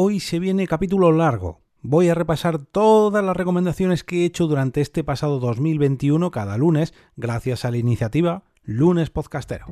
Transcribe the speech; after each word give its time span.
Hoy 0.00 0.20
se 0.20 0.38
viene 0.38 0.68
capítulo 0.68 1.10
largo. 1.10 1.60
Voy 1.82 2.08
a 2.08 2.14
repasar 2.14 2.58
todas 2.58 3.24
las 3.24 3.36
recomendaciones 3.36 4.04
que 4.04 4.22
he 4.22 4.26
hecho 4.26 4.46
durante 4.46 4.80
este 4.80 5.02
pasado 5.02 5.40
2021 5.40 6.30
cada 6.30 6.56
lunes 6.56 6.94
gracias 7.16 7.64
a 7.64 7.72
la 7.72 7.78
iniciativa 7.78 8.44
Lunes 8.62 9.10
Podcastero. 9.10 9.66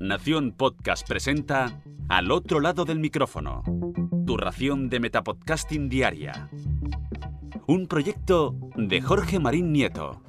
Nación 0.00 0.50
Podcast 0.50 1.06
presenta 1.06 1.80
Al 2.08 2.32
otro 2.32 2.58
lado 2.58 2.84
del 2.84 2.98
micrófono. 2.98 3.62
Tu 4.26 4.36
ración 4.36 4.88
de 4.88 4.98
Metapodcasting 4.98 5.88
Diaria. 5.88 6.50
Un 7.68 7.86
proyecto 7.86 8.56
de 8.74 9.00
Jorge 9.00 9.38
Marín 9.38 9.72
Nieto. 9.72 10.24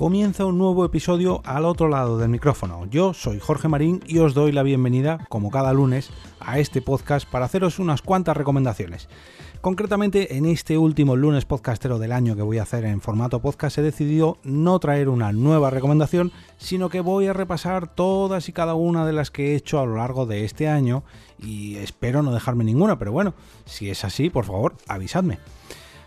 Comienza 0.00 0.46
un 0.46 0.56
nuevo 0.56 0.86
episodio 0.86 1.42
al 1.44 1.66
otro 1.66 1.86
lado 1.86 2.16
del 2.16 2.30
micrófono. 2.30 2.86
Yo 2.86 3.12
soy 3.12 3.38
Jorge 3.38 3.68
Marín 3.68 4.02
y 4.06 4.16
os 4.20 4.32
doy 4.32 4.50
la 4.50 4.62
bienvenida, 4.62 5.26
como 5.28 5.50
cada 5.50 5.74
lunes, 5.74 6.08
a 6.40 6.58
este 6.58 6.80
podcast 6.80 7.28
para 7.28 7.44
haceros 7.44 7.78
unas 7.78 8.00
cuantas 8.00 8.34
recomendaciones. 8.34 9.10
Concretamente, 9.60 10.38
en 10.38 10.46
este 10.46 10.78
último 10.78 11.16
lunes 11.16 11.44
podcastero 11.44 11.98
del 11.98 12.12
año 12.12 12.34
que 12.34 12.40
voy 12.40 12.56
a 12.56 12.62
hacer 12.62 12.86
en 12.86 13.02
formato 13.02 13.40
podcast, 13.40 13.76
he 13.76 13.82
decidido 13.82 14.38
no 14.42 14.78
traer 14.78 15.10
una 15.10 15.32
nueva 15.32 15.68
recomendación, 15.68 16.32
sino 16.56 16.88
que 16.88 17.02
voy 17.02 17.26
a 17.26 17.34
repasar 17.34 17.94
todas 17.94 18.48
y 18.48 18.54
cada 18.54 18.72
una 18.72 19.04
de 19.04 19.12
las 19.12 19.30
que 19.30 19.52
he 19.52 19.54
hecho 19.54 19.80
a 19.80 19.84
lo 19.84 19.96
largo 19.96 20.24
de 20.24 20.46
este 20.46 20.66
año 20.66 21.04
y 21.38 21.76
espero 21.76 22.22
no 22.22 22.32
dejarme 22.32 22.64
ninguna, 22.64 22.98
pero 22.98 23.12
bueno, 23.12 23.34
si 23.66 23.90
es 23.90 24.02
así, 24.06 24.30
por 24.30 24.46
favor, 24.46 24.76
avisadme. 24.88 25.40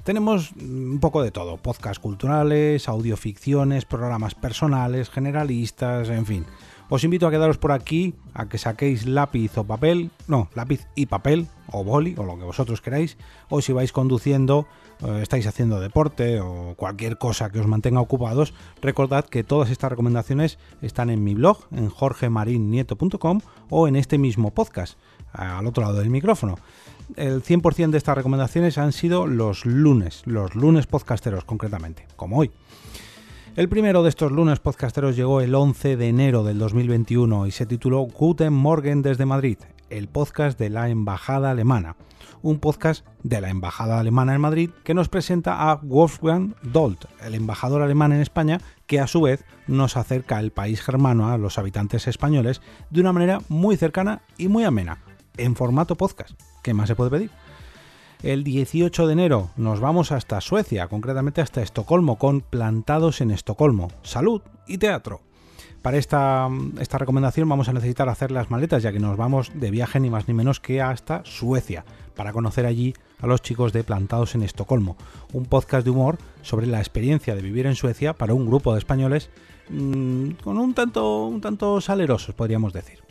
Tenemos 0.04 0.52
un 0.60 1.00
poco 1.00 1.24
de 1.24 1.32
todo, 1.32 1.56
podcasts 1.56 2.00
culturales, 2.00 2.90
audioficciones, 2.90 3.86
programas 3.86 4.36
personales, 4.36 5.10
generalistas, 5.10 6.10
en 6.10 6.26
fin. 6.26 6.46
Os 6.90 7.06
invito 7.06 7.26
a 7.26 7.32
quedaros 7.32 7.58
por 7.58 7.72
aquí, 7.72 8.14
a 8.34 8.50
que 8.50 8.58
saquéis 8.58 9.08
lápiz 9.08 9.58
o 9.58 9.64
papel, 9.64 10.12
no, 10.28 10.50
lápiz 10.56 10.86
y 10.96 11.06
papel, 11.06 11.48
o 11.72 11.86
boli, 11.86 12.16
o 12.18 12.24
lo 12.24 12.38
que 12.38 12.44
vosotros 12.44 12.82
queráis, 12.82 13.16
o 13.48 13.62
si 13.62 13.72
vais 13.72 13.94
conduciendo, 13.96 14.68
eh, 15.00 15.20
estáis 15.24 15.48
haciendo 15.48 15.80
deporte 15.80 16.42
o 16.42 16.76
cualquier 16.76 17.18
cosa 17.18 17.50
que 17.50 17.64
os 17.64 17.68
mantenga 17.68 18.02
ocupados, 18.02 18.54
recordad 18.82 19.24
que 19.24 19.46
todas 19.46 19.72
estas 19.72 19.90
recomendaciones 19.90 20.60
están 20.82 21.10
en 21.12 21.24
mi 21.24 21.34
blog, 21.34 21.64
en 21.72 21.88
jorgemarinieto.com 21.88 23.40
o 23.70 23.88
en 23.88 23.96
este 23.96 24.18
mismo 24.18 24.52
podcast, 24.52 25.00
al 25.32 25.66
otro 25.66 25.82
lado 25.82 26.00
del 26.00 26.10
micrófono 26.10 26.58
el 27.16 27.44
100% 27.44 27.92
de 27.92 27.98
estas 27.98 28.18
recomendaciones 28.18 28.78
han 28.78 28.92
sido 28.92 29.28
los 29.28 29.66
lunes, 29.66 30.24
los 30.26 30.56
lunes 30.56 30.88
podcasteros 30.88 31.46
concretamente, 31.46 32.08
como 32.16 32.38
hoy. 32.38 32.52
El 33.56 33.70
primero 33.70 34.02
de 34.02 34.10
estos 34.10 34.32
lunes 34.32 34.60
podcasteros 34.60 35.16
llegó 35.16 35.40
el 35.40 35.54
11 35.54 35.96
de 35.96 36.08
enero 36.08 36.44
del 36.44 36.58
2021 36.58 37.46
y 37.46 37.52
se 37.52 37.68
tituló 37.68 38.02
Guten 38.02 38.52
Morgen 38.52 39.04
desde 39.04 39.28
Madrid, 39.28 39.60
el 39.92 40.08
podcast 40.08 40.58
de 40.58 40.72
la 40.72 40.90
Embajada 40.90 41.52
Alemana. 41.52 41.96
Un 42.42 42.58
podcast 42.58 43.06
de 43.22 43.42
la 43.42 43.50
Embajada 43.50 44.00
Alemana 44.00 44.34
en 44.34 44.42
Madrid 44.42 44.72
que 44.84 44.96
nos 44.96 45.08
presenta 45.08 45.70
a 45.70 45.76
Wolfgang 45.76 46.56
Dolt, 46.64 47.06
el 47.22 47.36
embajador 47.36 47.84
alemán 47.84 48.12
en 48.12 48.22
España, 48.22 48.60
que 48.88 49.00
a 49.00 49.06
su 49.06 49.22
vez 49.22 49.46
nos 49.68 49.98
acerca 49.98 50.38
al 50.38 50.50
país 50.52 50.82
germano 50.82 51.30
a 51.30 51.38
los 51.38 51.60
habitantes 51.60 52.08
españoles 52.08 52.60
de 52.90 53.02
una 53.02 53.14
manera 53.14 53.40
muy 53.50 53.78
cercana 53.78 54.24
y 54.36 54.48
muy 54.48 54.64
amena, 54.64 54.98
en 55.38 55.56
formato 55.56 55.96
podcast. 55.96 56.32
¿Qué 56.62 56.74
más 56.74 56.88
se 56.88 56.96
puede 56.96 57.12
pedir? 57.12 57.32
El 58.24 58.46
18 58.46 59.06
de 59.06 59.14
enero 59.14 59.50
nos 59.58 59.82
vamos 59.82 60.14
hasta 60.14 60.40
Suecia, 60.40 60.88
concretamente 60.88 61.42
hasta 61.42 61.62
Estocolmo, 61.62 62.18
con 62.18 62.40
Plantados 62.40 63.20
en 63.20 63.32
Estocolmo, 63.32 63.90
Salud 64.02 64.42
y 64.66 64.78
Teatro. 64.78 65.20
Para 65.82 65.98
esta, 65.98 66.48
esta, 66.80 66.98
recomendación 66.98 67.50
vamos 67.50 67.68
a 67.68 67.74
necesitar 67.74 68.08
hacer 68.08 68.32
las 68.32 68.50
maletas, 68.50 68.82
ya 68.82 68.94
que 68.94 69.02
nos 69.02 69.18
vamos 69.18 69.52
de 69.54 69.70
viaje 69.70 70.00
ni 70.00 70.10
más 70.10 70.30
ni 70.30 70.34
menos 70.34 70.62
que 70.62 70.82
hasta 70.82 71.26
Suecia, 71.26 71.84
para 72.16 72.32
conocer 72.32 72.66
allí 72.66 72.94
a 73.20 73.28
los 73.28 73.42
chicos 73.42 73.74
de 73.74 73.84
Plantados 73.84 74.36
en 74.36 74.44
Estocolmo, 74.44 74.96
un 75.34 75.44
podcast 75.44 75.84
de 75.84 75.92
humor 75.92 76.18
sobre 76.42 76.68
la 76.68 76.80
experiencia 76.80 77.36
de 77.36 77.42
vivir 77.42 77.66
en 77.66 77.76
Suecia 77.76 78.14
para 78.14 78.34
un 78.34 78.46
grupo 78.46 78.72
de 78.72 78.80
españoles 78.80 79.30
mmm, 79.68 80.30
con 80.42 80.58
un 80.58 80.74
tanto, 80.74 81.26
un 81.26 81.42
tanto 81.42 81.82
salerosos, 81.82 82.34
podríamos 82.34 82.72
decir. 82.72 83.03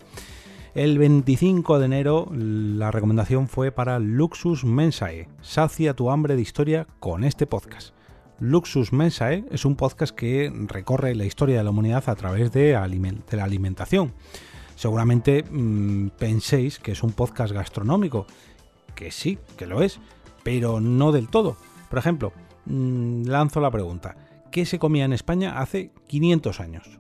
El 0.75 0.97
25 0.97 1.79
de 1.79 1.85
enero 1.85 2.29
la 2.33 2.91
recomendación 2.91 3.47
fue 3.47 3.73
para 3.73 3.99
Luxus 3.99 4.65
Mensae. 4.65 5.29
Sacia 5.43 5.93
tu 5.93 6.11
hambre 6.11 6.35
de 6.35 6.41
historia 6.41 6.87
con 6.99 7.25
este 7.25 7.47
podcast. 7.47 7.93
Luxus 8.41 8.91
Mensae 8.91 9.45
es 9.51 9.67
un 9.67 9.77
podcast 9.77 10.17
que 10.17 10.51
recorre 10.69 11.15
la 11.15 11.27
historia 11.27 11.59
de 11.59 11.65
la 11.65 11.69
humanidad 11.69 12.09
a 12.09 12.15
través 12.15 12.53
de, 12.53 12.73
la 12.73 13.45
alimentación. 13.45 14.15
Seguramente 14.75 15.45
mmm, 15.45 16.09
penséis 16.19 16.79
que 16.79 16.93
es 16.93 17.03
un 17.03 17.13
podcast 17.13 17.53
gastronómico, 17.53 18.27
que 18.95 19.11
sí, 19.11 19.39
que 19.59 19.67
lo 19.67 19.83
es, 19.83 20.01
pero 20.43 20.81
no 20.81 21.13
del 21.13 21.29
todo. 21.29 21.59
Por 21.91 21.99
ejemplo, 21.99 22.33
mmm, 22.65 23.25
lanzo 23.25 23.61
la 23.61 23.71
pregunta, 23.71 24.17
¿qué 24.51 24.65
se 24.65 24.79
comía 24.79 25.05
en 25.05 25.13
España 25.13 25.59
hace 25.59 25.91
500 26.07 26.61
años? 26.61 26.99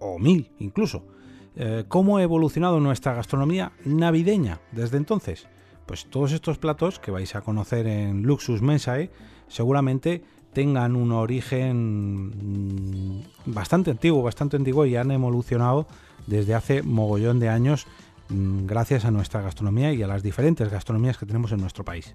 O 0.00 0.18
1000 0.18 0.52
incluso. 0.58 1.15
Eh, 1.56 1.84
¿Cómo 1.88 2.18
ha 2.18 2.22
evolucionado 2.22 2.80
nuestra 2.80 3.14
gastronomía 3.14 3.72
navideña 3.84 4.60
desde 4.72 4.98
entonces? 4.98 5.46
Pues 5.86 6.06
todos 6.06 6.32
estos 6.32 6.58
platos 6.58 6.98
que 6.98 7.10
vais 7.10 7.34
a 7.34 7.40
conocer 7.40 7.86
en 7.86 8.22
Luxus 8.22 8.60
Mensae 8.60 9.10
seguramente 9.48 10.22
tengan 10.52 10.96
un 10.96 11.12
origen 11.12 12.28
mm, 12.28 13.24
bastante 13.46 13.90
antiguo, 13.90 14.22
bastante 14.22 14.56
antiguo 14.56 14.84
y 14.84 14.96
han 14.96 15.10
evolucionado 15.10 15.86
desde 16.26 16.54
hace 16.54 16.82
mogollón 16.82 17.40
de 17.40 17.48
años 17.48 17.86
mm, 18.28 18.66
gracias 18.66 19.04
a 19.04 19.10
nuestra 19.10 19.40
gastronomía 19.40 19.92
y 19.92 20.02
a 20.02 20.06
las 20.06 20.22
diferentes 20.22 20.70
gastronomías 20.70 21.16
que 21.16 21.26
tenemos 21.26 21.52
en 21.52 21.60
nuestro 21.60 21.84
país. 21.84 22.14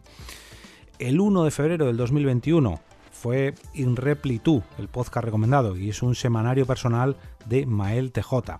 El 0.99 1.19
1 1.19 1.45
de 1.45 1.51
febrero 1.51 1.87
del 1.87 1.97
2021 1.97 2.79
fue 3.11 3.53
In 3.73 3.95
Repli 3.95 4.41
el 4.77 4.87
podcast 4.87 5.25
recomendado, 5.25 5.77
y 5.77 5.89
es 5.89 6.01
un 6.01 6.15
semanario 6.15 6.65
personal 6.65 7.17
de 7.45 7.65
Mael 7.65 8.11
TJ. 8.11 8.59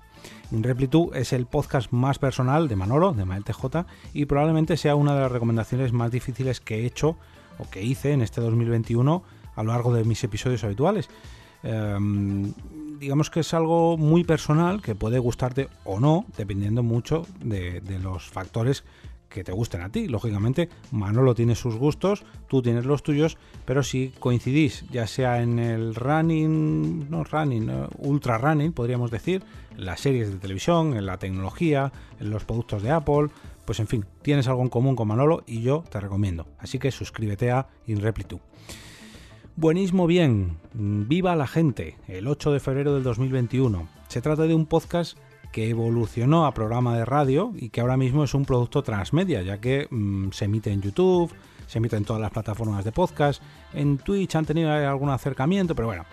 In 0.52 0.64
Repli 0.64 0.90
es 1.14 1.34
el 1.34 1.46
podcast 1.46 1.92
más 1.92 2.20
personal 2.20 2.68
de 2.68 2.76
Manolo, 2.76 3.14
de 3.14 3.26
Mael 3.26 3.44
TJ, 3.44 3.86
y 4.14 4.26
probablemente 4.26 4.78
sea 4.78 4.96
una 4.96 5.16
de 5.16 5.22
las 5.22 5.32
recomendaciones 5.32 5.94
más 5.94 6.12
difíciles 6.12 6.59
que 6.59 6.80
he 6.80 6.86
hecho 6.86 7.18
o 7.58 7.70
que 7.70 7.84
hice 7.84 8.12
en 8.12 8.22
este 8.22 8.42
2021 8.42 9.24
a 9.56 9.64
lo 9.64 9.72
largo 9.72 9.94
de 9.94 10.04
mis 10.04 10.24
episodios 10.24 10.64
habituales. 10.64 11.10
Um, 11.64 12.54
digamos 13.00 13.30
que 13.30 13.42
es 13.42 13.54
algo 13.54 13.98
muy 13.98 14.24
personal 14.24 14.81
que 14.81 14.96
puede 14.96 15.20
gustarte 15.20 15.70
o 15.86 16.00
no, 16.00 16.26
dependiendo 16.38 16.84
mucho 16.84 17.26
de 17.40 18.00
los 18.02 18.28
factores 18.30 18.84
que 19.31 19.44
te 19.44 19.52
gusten 19.52 19.81
a 19.81 19.90
ti. 19.90 20.08
Lógicamente, 20.08 20.69
Manolo 20.92 21.34
tiene 21.34 21.56
sus 21.56 21.75
gustos, 21.75 22.24
tú 22.47 22.62
tienes 22.62 22.86
los 22.86 23.02
tuyos, 23.02 23.38
pero 23.66 23.81
si 23.81 24.14
coincidís, 24.19 24.86
ya 24.92 25.08
sea 25.08 25.42
en 25.42 25.58
el 25.58 25.96
running, 25.96 27.09
no 27.09 27.24
running, 27.24 27.72
ultra 27.97 28.38
running, 28.38 28.74
podríamos 28.74 29.09
decir, 29.09 29.44
en 29.75 29.86
las 29.86 30.02
series 30.02 30.31
de 30.31 30.38
televisión, 30.38 30.96
en 30.96 31.06
la 31.06 31.18
tecnología, 31.18 31.92
en 32.19 32.30
los 32.30 32.46
productos 32.46 32.84
de 32.84 32.92
Apple, 32.92 33.30
pues 33.66 33.80
en 33.80 33.88
fin, 33.88 34.06
tienes 34.22 34.47
algo 34.47 34.62
en 34.62 34.69
común 34.69 34.96
con 34.96 35.08
Manolo 35.08 35.44
y 35.48 35.62
yo 35.62 35.84
te 35.90 36.00
recomiendo. 36.00 36.48
Así 36.59 36.78
que 36.78 36.92
suscríbete 36.92 37.52
a 37.52 37.68
InReplitu. 37.88 38.40
Buenísimo 39.56 40.08
bien, 40.08 40.58
viva 40.74 41.36
la 41.36 41.48
gente, 41.48 41.98
el 42.08 42.28
8 42.28 42.52
de 42.53 42.59
febrero 42.59 42.94
del 42.94 43.03
2021. 43.03 43.88
Se 44.08 44.22
trata 44.22 44.44
de 44.44 44.53
un 44.53 44.66
podcast 44.66 45.18
que 45.51 45.69
evolucionó 45.69 46.45
a 46.45 46.53
programa 46.53 46.97
de 46.97 47.06
radio 47.06 47.53
y 47.56 47.69
que 47.69 47.81
ahora 47.81 47.97
mismo 47.97 48.23
es 48.23 48.34
un 48.34 48.45
producto 48.45 48.84
transmedia, 48.84 49.41
ya 49.41 49.59
que 49.59 49.88
mmm, 49.89 50.29
se 50.31 50.45
emite 50.45 50.72
en 50.72 50.81
YouTube, 50.81 51.34
se 51.67 51.78
emite 51.78 51.95
en 51.95 52.06
todas 52.06 52.22
las 52.22 52.31
plataformas 52.31 52.84
de 52.84 52.91
podcast, 52.91 53.41
en 53.73 53.97
Twitch 53.97 54.35
han 54.35 54.45
tenido 54.45 54.72
algún 54.72 55.09
acercamiento, 55.09 55.75
pero 55.75 55.88
bueno, 55.88 56.06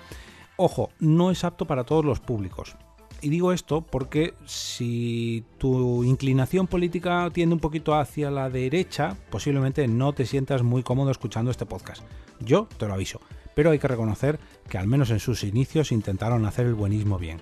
ojo, 0.56 0.90
no 1.00 1.30
es 1.30 1.44
apto 1.44 1.64
para 1.64 1.84
todos 1.84 2.04
los 2.04 2.20
públicos. 2.20 2.76
Y 3.20 3.30
digo 3.30 3.52
esto 3.52 3.80
porque 3.80 4.34
si 4.46 5.44
tu 5.58 6.04
inclinación 6.04 6.68
política 6.68 7.28
tiende 7.32 7.54
un 7.54 7.60
poquito 7.60 7.94
hacia 7.96 8.30
la 8.30 8.48
derecha, 8.48 9.16
posiblemente 9.30 9.88
no 9.88 10.12
te 10.12 10.26
sientas 10.26 10.62
muy 10.62 10.84
cómodo 10.84 11.10
escuchando 11.10 11.50
este 11.50 11.66
podcast. 11.66 12.02
Yo 12.38 12.68
te 12.78 12.86
lo 12.86 12.94
aviso, 12.94 13.20
pero 13.56 13.70
hay 13.70 13.80
que 13.80 13.88
reconocer 13.88 14.38
que 14.68 14.78
al 14.78 14.86
menos 14.86 15.10
en 15.10 15.18
sus 15.18 15.42
inicios 15.42 15.90
intentaron 15.90 16.46
hacer 16.46 16.66
el 16.66 16.74
buenismo 16.74 17.18
bien. 17.18 17.40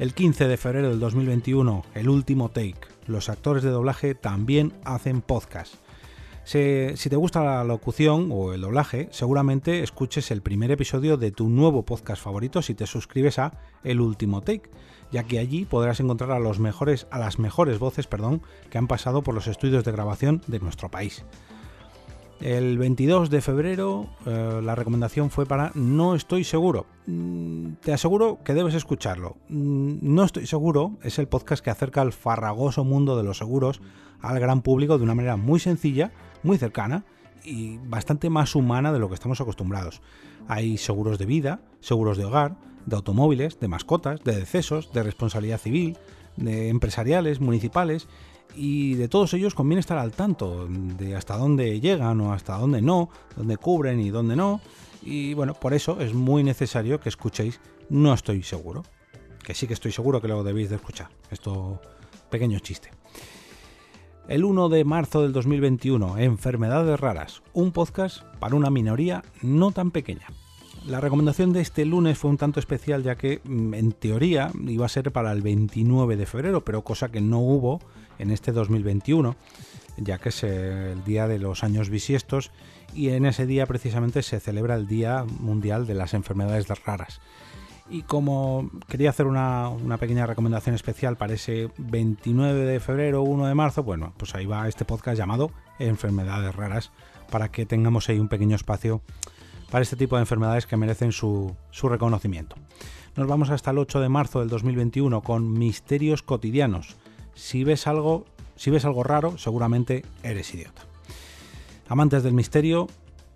El 0.00 0.14
15 0.14 0.48
de 0.48 0.56
febrero 0.56 0.88
del 0.88 0.98
2021, 0.98 1.84
el 1.92 2.08
último 2.08 2.48
take. 2.48 2.88
Los 3.06 3.28
actores 3.28 3.62
de 3.62 3.68
doblaje 3.68 4.14
también 4.14 4.72
hacen 4.82 5.20
podcast. 5.20 5.74
Si, 6.42 6.94
te 7.10 7.16
gusta 7.16 7.44
la 7.44 7.64
locución 7.64 8.30
o 8.32 8.54
el 8.54 8.62
doblaje, 8.62 9.08
seguramente 9.10 9.82
escuches 9.82 10.30
el 10.30 10.40
primer 10.40 10.70
episodio 10.70 11.18
de 11.18 11.32
tu 11.32 11.50
nuevo 11.50 11.84
podcast 11.84 12.22
favorito 12.22 12.62
si 12.62 12.74
te 12.74 12.86
suscribes 12.86 13.38
a 13.38 13.52
El 13.84 14.00
Último 14.00 14.40
Take, 14.40 14.70
ya 15.12 15.24
que 15.24 15.38
allí 15.38 15.66
podrás 15.66 16.00
encontrar 16.00 16.30
a, 16.30 16.38
los 16.38 16.60
mejores, 16.60 17.06
a 17.10 17.18
las 17.18 17.38
mejores 17.38 17.78
voces 17.78 18.06
perdón, 18.06 18.40
que 18.70 18.78
han 18.78 18.86
pasado 18.86 19.20
por 19.20 19.34
los 19.34 19.48
estudios 19.48 19.84
de 19.84 19.92
grabación 19.92 20.40
de 20.46 20.60
nuestro 20.60 20.90
país. 20.90 21.26
El 22.40 22.78
22 22.78 23.28
de 23.28 23.42
febrero 23.42 24.06
eh, 24.24 24.60
la 24.64 24.74
recomendación 24.74 25.30
fue 25.30 25.44
para 25.44 25.72
No 25.74 26.14
estoy 26.14 26.42
seguro. 26.42 26.86
Mm, 27.06 27.72
te 27.82 27.92
aseguro 27.92 28.38
que 28.42 28.54
debes 28.54 28.74
escucharlo. 28.74 29.36
Mm, 29.50 29.98
no 30.00 30.24
estoy 30.24 30.46
seguro 30.46 30.96
es 31.02 31.18
el 31.18 31.28
podcast 31.28 31.62
que 31.62 31.68
acerca 31.68 32.00
al 32.00 32.14
farragoso 32.14 32.82
mundo 32.82 33.18
de 33.18 33.24
los 33.24 33.36
seguros 33.36 33.82
al 34.22 34.40
gran 34.40 34.62
público 34.62 34.96
de 34.96 35.04
una 35.04 35.14
manera 35.14 35.36
muy 35.36 35.60
sencilla, 35.60 36.12
muy 36.42 36.56
cercana 36.56 37.04
y 37.44 37.76
bastante 37.76 38.30
más 38.30 38.54
humana 38.54 38.90
de 38.90 39.00
lo 39.00 39.08
que 39.08 39.14
estamos 39.14 39.42
acostumbrados. 39.42 40.00
Hay 40.48 40.78
seguros 40.78 41.18
de 41.18 41.26
vida, 41.26 41.60
seguros 41.80 42.16
de 42.16 42.24
hogar, 42.24 42.56
de 42.86 42.96
automóviles, 42.96 43.60
de 43.60 43.68
mascotas, 43.68 44.24
de 44.24 44.34
decesos, 44.34 44.92
de 44.94 45.02
responsabilidad 45.02 45.58
civil, 45.58 45.98
de 46.36 46.68
empresariales, 46.70 47.40
municipales 47.40 48.08
y 48.56 48.94
de 48.94 49.08
todos 49.08 49.34
ellos 49.34 49.54
conviene 49.54 49.80
estar 49.80 49.98
al 49.98 50.12
tanto 50.12 50.66
de 50.68 51.16
hasta 51.16 51.36
dónde 51.36 51.80
llegan 51.80 52.20
o 52.20 52.32
hasta 52.32 52.56
dónde 52.56 52.82
no, 52.82 53.10
dónde 53.36 53.56
cubren 53.56 54.00
y 54.00 54.10
dónde 54.10 54.36
no. 54.36 54.60
Y 55.02 55.34
bueno, 55.34 55.54
por 55.54 55.74
eso 55.74 56.00
es 56.00 56.14
muy 56.14 56.42
necesario 56.44 57.00
que 57.00 57.08
escuchéis 57.08 57.60
No 57.88 58.12
estoy 58.12 58.42
seguro. 58.42 58.84
Que 59.42 59.54
sí 59.54 59.66
que 59.66 59.74
estoy 59.74 59.92
seguro 59.92 60.20
que 60.20 60.28
lo 60.28 60.44
debéis 60.44 60.68
de 60.68 60.76
escuchar. 60.76 61.08
Esto, 61.30 61.80
pequeño 62.30 62.58
chiste. 62.58 62.90
El 64.28 64.44
1 64.44 64.68
de 64.68 64.84
marzo 64.84 65.22
del 65.22 65.32
2021, 65.32 66.18
Enfermedades 66.18 67.00
Raras, 67.00 67.42
un 67.52 67.72
podcast 67.72 68.22
para 68.38 68.54
una 68.54 68.70
minoría 68.70 69.24
no 69.42 69.72
tan 69.72 69.90
pequeña. 69.90 70.26
La 70.86 71.00
recomendación 71.00 71.52
de 71.52 71.60
este 71.60 71.84
lunes 71.84 72.16
fue 72.16 72.30
un 72.30 72.38
tanto 72.38 72.58
especial 72.58 73.02
ya 73.02 73.16
que 73.16 73.40
mm, 73.44 73.74
en 73.74 73.92
teoría 73.92 74.50
iba 74.66 74.86
a 74.86 74.88
ser 74.88 75.12
para 75.12 75.30
el 75.32 75.42
29 75.42 76.16
de 76.16 76.26
febrero, 76.26 76.64
pero 76.64 76.82
cosa 76.82 77.10
que 77.10 77.20
no 77.20 77.38
hubo 77.38 77.80
en 78.18 78.30
este 78.30 78.52
2021, 78.52 79.36
ya 79.98 80.18
que 80.18 80.30
es 80.30 80.42
el 80.42 81.04
día 81.04 81.28
de 81.28 81.38
los 81.38 81.64
años 81.64 81.90
bisiestos 81.90 82.50
y 82.94 83.10
en 83.10 83.26
ese 83.26 83.46
día 83.46 83.66
precisamente 83.66 84.22
se 84.22 84.40
celebra 84.40 84.74
el 84.74 84.86
Día 84.86 85.24
Mundial 85.24 85.86
de 85.86 85.94
las 85.94 86.14
Enfermedades 86.14 86.66
Raras. 86.84 87.20
Y 87.88 88.02
como 88.02 88.70
quería 88.88 89.10
hacer 89.10 89.26
una, 89.26 89.72
pequeña 89.98 90.24
recomendación 90.24 90.74
especial 90.76 91.16
para 91.16 91.34
ese 91.34 91.70
29 91.76 92.64
de 92.64 92.80
febrero 92.80 93.22
o 93.22 93.24
1 93.24 93.46
de 93.46 93.54
marzo, 93.54 93.82
bueno, 93.82 94.14
pues 94.16 94.34
ahí 94.34 94.46
va 94.46 94.68
este 94.68 94.84
podcast 94.84 95.18
llamado 95.18 95.50
Enfermedades 95.78 96.54
Raras, 96.54 96.92
para 97.30 97.50
que 97.50 97.66
tengamos 97.66 98.08
ahí 98.08 98.20
un 98.20 98.28
pequeño 98.28 98.54
espacio 98.54 99.02
para 99.70 99.82
este 99.82 99.96
tipo 99.96 100.16
de 100.16 100.22
enfermedades 100.22 100.66
que 100.66 100.76
merecen 100.76 101.12
su, 101.12 101.54
reconocimiento. 101.82 102.56
Nos 103.16 103.26
vamos 103.26 103.50
hasta 103.50 103.70
el 103.70 103.78
8 103.78 104.00
de 104.00 104.08
marzo 104.08 104.40
del 104.40 104.48
2021 104.48 105.22
con 105.22 105.52
Misterios 105.52 106.22
Cotidianos, 106.22 106.96
si 107.34 107.64
ves 107.64 107.86
algo, 107.86 108.24
si 108.56 108.70
ves 108.70 108.84
algo 108.84 109.02
raro, 109.02 109.38
seguramente 109.38 110.04
eres 110.22 110.52
idiota. 110.54 110.82
Amantes 111.88 112.22
del 112.22 112.34
misterio, 112.34 112.88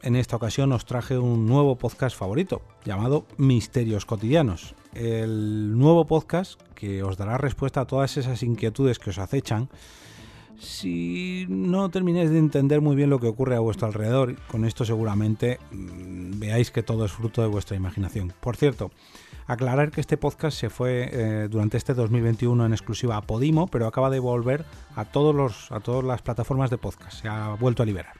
en 0.02 0.16
esta 0.16 0.36
ocasión 0.36 0.72
os 0.72 0.84
traje 0.84 1.18
un 1.18 1.46
nuevo 1.46 1.76
podcast 1.76 2.16
favorito, 2.16 2.62
llamado 2.84 3.26
Misterios 3.36 4.04
Cotidianos. 4.04 4.74
El 4.92 5.76
nuevo 5.78 6.06
podcast 6.06 6.60
que 6.74 7.02
os 7.02 7.16
dará 7.16 7.38
respuesta 7.38 7.80
a 7.80 7.86
todas 7.86 8.16
esas 8.16 8.42
inquietudes 8.42 8.98
que 8.98 9.10
os 9.10 9.18
acechan 9.18 9.70
si 10.58 11.46
no 11.48 11.90
terminéis 11.90 12.30
de 12.30 12.38
entender 12.38 12.80
muy 12.80 12.96
bien 12.96 13.10
lo 13.10 13.20
que 13.20 13.26
ocurre 13.26 13.56
a 13.56 13.60
vuestro 13.60 13.86
alrededor. 13.86 14.36
Con 14.48 14.64
esto 14.64 14.84
seguramente 14.84 15.58
mm, 15.70 16.38
veáis 16.38 16.70
que 16.70 16.82
todo 16.82 17.04
es 17.04 17.12
fruto 17.12 17.42
de 17.42 17.48
vuestra 17.48 17.76
imaginación. 17.76 18.32
Por 18.40 18.56
cierto, 18.56 18.90
Aclarar 19.46 19.90
que 19.90 20.00
este 20.00 20.16
podcast 20.16 20.58
se 20.58 20.70
fue 20.70 21.10
eh, 21.12 21.48
durante 21.50 21.76
este 21.76 21.92
2021 21.92 22.64
en 22.64 22.72
exclusiva 22.72 23.18
a 23.18 23.20
Podimo, 23.20 23.66
pero 23.66 23.86
acaba 23.86 24.08
de 24.08 24.18
volver 24.18 24.64
a, 24.96 25.04
todos 25.04 25.34
los, 25.34 25.70
a 25.70 25.80
todas 25.80 26.02
las 26.02 26.22
plataformas 26.22 26.70
de 26.70 26.78
podcast. 26.78 27.20
Se 27.20 27.28
ha 27.28 27.54
vuelto 27.60 27.82
a 27.82 27.86
liberar. 27.86 28.14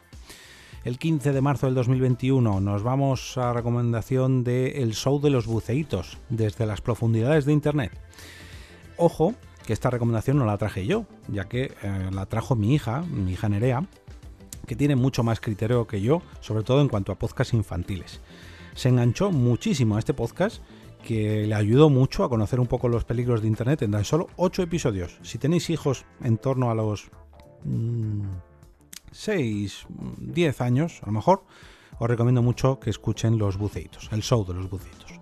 El 0.84 0.98
15 0.98 1.32
de 1.32 1.40
marzo 1.40 1.64
del 1.64 1.75
2021 1.76 2.60
nos 2.60 2.82
vamos 2.82 3.38
a 3.38 3.54
recomendación 3.54 4.44
de 4.44 4.82
El 4.82 4.92
Show 4.92 5.19
de 5.19 5.30
los 5.30 5.46
Buceitos, 5.46 6.19
desde 6.28 6.66
las 6.66 6.82
profundidades 6.82 7.46
de 7.46 7.54
Internet. 7.54 7.92
Ojo, 8.98 9.32
que 9.64 9.72
esta 9.72 9.90
recomendación 9.90 10.38
no 10.38 10.44
la 10.44 10.58
traje 10.58 10.87
yo, 10.87 11.06
ya 11.28 11.44
que 11.44 11.72
eh, 11.82 12.11
la 12.12 12.26
trajo 12.26 12.55
mi 12.55 12.75
hija, 12.75 13.02
mi 13.02 13.32
hija 13.32 13.49
Nerea, 13.49 13.87
que 14.66 14.76
tiene 14.76 14.96
mucho 14.96 15.22
más 15.22 15.40
criterio 15.40 15.87
que 15.87 16.00
yo, 16.00 16.22
sobre 16.40 16.62
todo 16.62 16.81
en 16.81 16.88
cuanto 16.88 17.12
a 17.12 17.16
podcasts 17.16 17.55
infantiles. 17.55 18.20
Se 18.75 18.88
enganchó 18.88 19.31
muchísimo 19.31 19.96
a 19.96 19.99
este 19.99 20.14
podcast 20.14 20.62
que 21.02 21.46
le 21.46 21.55
ayudó 21.55 21.90
mucho 21.90 22.25
a 22.25 22.28
conocer 22.28 22.61
un 22.61 22.66
poco 22.66 22.88
los 22.88 23.05
peligros 23.05 23.43
de 23.43 23.49
Internet 23.49 23.82
en 23.82 23.93
tan 23.93 24.05
solo 24.05 24.28
8 24.37 24.62
episodios. 24.62 25.19
Si 25.22 25.38
tenéis 25.38 25.69
hijos 25.70 26.06
en 26.22 26.38
torno 26.38 26.70
a 26.70 26.75
los 26.75 27.11
6, 29.12 29.87
mm, 29.88 30.32
10 30.32 30.61
años, 30.61 31.00
a 31.02 31.06
lo 31.06 31.12
mejor, 31.12 31.44
os 31.99 32.08
recomiendo 32.08 32.43
mucho 32.43 32.81
que 32.81 32.90
escuchen 32.90 33.38
Los 33.38 33.56
Buceitos, 33.58 34.08
el 34.12 34.22
show 34.22 34.44
de 34.44 34.55
los 34.55 34.69
Buceitos. 34.69 35.12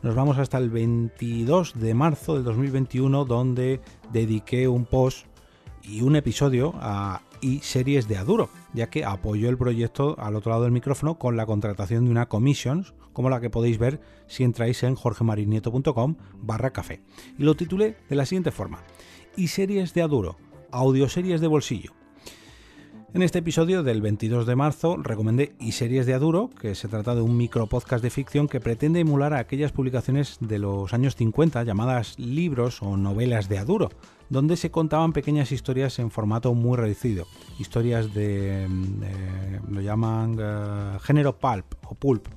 Nos 0.00 0.14
vamos 0.14 0.38
hasta 0.38 0.58
el 0.58 0.70
22 0.70 1.74
de 1.80 1.92
marzo 1.92 2.34
del 2.34 2.44
2021, 2.44 3.24
donde 3.24 3.80
dediqué 4.12 4.68
un 4.68 4.84
post 4.84 5.26
y 5.82 6.02
un 6.02 6.14
episodio 6.14 6.72
a 6.76 7.22
y 7.40 7.58
series 7.60 8.06
de 8.06 8.16
Aduro, 8.16 8.48
ya 8.74 8.90
que 8.90 9.04
apoyó 9.04 9.48
el 9.48 9.58
proyecto 9.58 10.16
al 10.18 10.36
otro 10.36 10.50
lado 10.50 10.62
del 10.62 10.72
micrófono 10.72 11.18
con 11.18 11.36
la 11.36 11.46
contratación 11.46 12.04
de 12.04 12.12
una 12.12 12.28
commissions, 12.28 12.94
como 13.12 13.28
la 13.28 13.40
que 13.40 13.50
podéis 13.50 13.78
ver 13.78 14.00
si 14.28 14.44
entráis 14.44 14.84
en 14.84 14.94
jorgemarinieto.com 14.94 16.16
barra 16.42 16.72
café. 16.72 17.02
Y 17.36 17.42
lo 17.42 17.56
titulé 17.56 17.96
de 18.08 18.16
la 18.16 18.24
siguiente 18.24 18.52
forma, 18.52 18.84
y 19.36 19.48
series 19.48 19.94
de 19.94 20.02
Aduro, 20.02 20.36
audioseries 20.70 21.40
de 21.40 21.46
bolsillo. 21.48 21.97
En 23.14 23.22
este 23.22 23.38
episodio 23.38 23.82
del 23.82 24.02
22 24.02 24.46
de 24.46 24.54
marzo 24.54 24.98
recomendé 24.98 25.54
Y 25.58 25.72
series 25.72 26.04
de 26.04 26.12
Aduro, 26.12 26.50
que 26.60 26.74
se 26.74 26.88
trata 26.88 27.14
de 27.14 27.22
un 27.22 27.38
micro 27.38 27.66
podcast 27.66 28.02
de 28.02 28.10
ficción 28.10 28.48
que 28.48 28.60
pretende 28.60 29.00
emular 29.00 29.32
a 29.32 29.38
aquellas 29.38 29.72
publicaciones 29.72 30.36
de 30.40 30.58
los 30.58 30.92
años 30.92 31.16
50 31.16 31.64
llamadas 31.64 32.18
libros 32.18 32.82
o 32.82 32.98
novelas 32.98 33.48
de 33.48 33.56
Aduro, 33.56 33.88
donde 34.28 34.58
se 34.58 34.70
contaban 34.70 35.14
pequeñas 35.14 35.52
historias 35.52 35.98
en 35.98 36.10
formato 36.10 36.52
muy 36.52 36.76
reducido, 36.76 37.26
historias 37.58 38.12
de, 38.12 38.68
lo 39.70 39.80
llaman 39.80 40.36
eh, 40.38 40.98
género 41.00 41.38
pulp 41.38 41.64
o 41.88 41.94
pulp, 41.94 42.28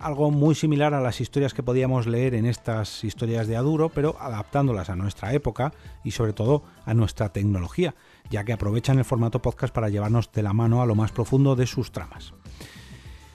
algo 0.00 0.30
muy 0.30 0.54
similar 0.54 0.94
a 0.94 1.00
las 1.00 1.20
historias 1.20 1.54
que 1.54 1.62
podíamos 1.62 2.06
leer 2.06 2.34
en 2.34 2.46
estas 2.46 3.04
historias 3.04 3.46
de 3.46 3.56
Aduro, 3.56 3.88
pero 3.90 4.16
adaptándolas 4.20 4.90
a 4.90 4.96
nuestra 4.96 5.32
época 5.32 5.72
y 6.04 6.12
sobre 6.12 6.32
todo 6.32 6.62
a 6.84 6.94
nuestra 6.94 7.32
tecnología, 7.32 7.94
ya 8.30 8.44
que 8.44 8.52
aprovechan 8.52 8.98
el 8.98 9.04
formato 9.04 9.42
podcast 9.42 9.74
para 9.74 9.88
llevarnos 9.88 10.32
de 10.32 10.42
la 10.42 10.52
mano 10.52 10.82
a 10.82 10.86
lo 10.86 10.94
más 10.94 11.12
profundo 11.12 11.56
de 11.56 11.66
sus 11.66 11.92
tramas 11.92 12.32